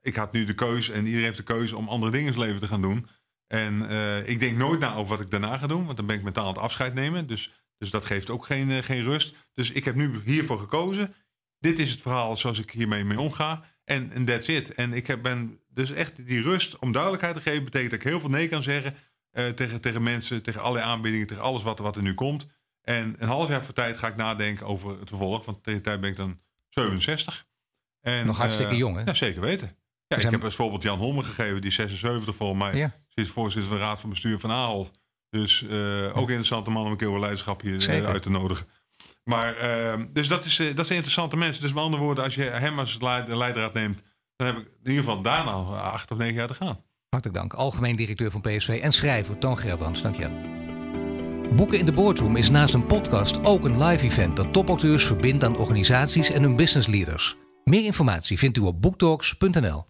[0.00, 2.46] ik had nu de keuze en iedereen heeft de keuze om andere dingen in zijn
[2.46, 3.08] leven te gaan doen.
[3.46, 3.82] En
[4.28, 6.48] ik denk nooit na over wat ik daarna ga doen, want dan ben ik mentaal
[6.48, 7.26] het afscheid nemen.
[7.26, 9.36] Dus, dus dat geeft ook geen, geen rust.
[9.54, 11.14] Dus ik heb nu hiervoor gekozen.
[11.58, 13.64] Dit is het verhaal zoals ik hiermee mee omga.
[13.86, 14.74] En en that's it.
[14.74, 18.06] En ik heb, ben dus echt die rust om duidelijkheid te geven, betekent dat ik
[18.06, 18.94] heel veel nee kan zeggen
[19.30, 22.46] eh, tegen, tegen mensen, tegen allerlei aanbiedingen, tegen alles wat, wat er nu komt.
[22.82, 25.44] En een half jaar voor tijd ga ik nadenken over het vervolg.
[25.44, 27.46] Want tegen die tijd ben ik dan 67.
[28.00, 29.02] En, Nog hartstikke eh, jong, hè?
[29.04, 29.76] Ja, zeker weten.
[30.06, 32.94] Ja, ik heb als voorbeeld Jan Homme gegeven, die 76 volgens mij Ja.
[33.08, 34.90] zit voorzitter van de Raad van Bestuur van Ahold.
[35.30, 38.06] Dus eh, ook interessante man om een keer over leiderschap hier Zeker.
[38.08, 38.66] uit te nodigen.
[39.28, 41.62] Maar, eh, dus dat, is, eh, dat zijn interessante mensen.
[41.62, 44.02] Dus met andere woorden, als je hem als leidraad neemt,
[44.36, 45.50] dan heb ik in ieder geval daarna
[45.80, 46.80] acht of negen jaar te gaan.
[47.08, 47.52] Hartelijk dank.
[47.52, 50.02] Algemeen directeur van PSV en schrijver Toon Gerbrands.
[50.02, 51.54] Dank je wel.
[51.54, 55.44] Boeken in de Boardroom is naast een podcast ook een live event dat topacteurs verbindt
[55.44, 57.36] aan organisaties en hun business leaders.
[57.64, 59.84] Meer informatie vindt u op boektalks.nl.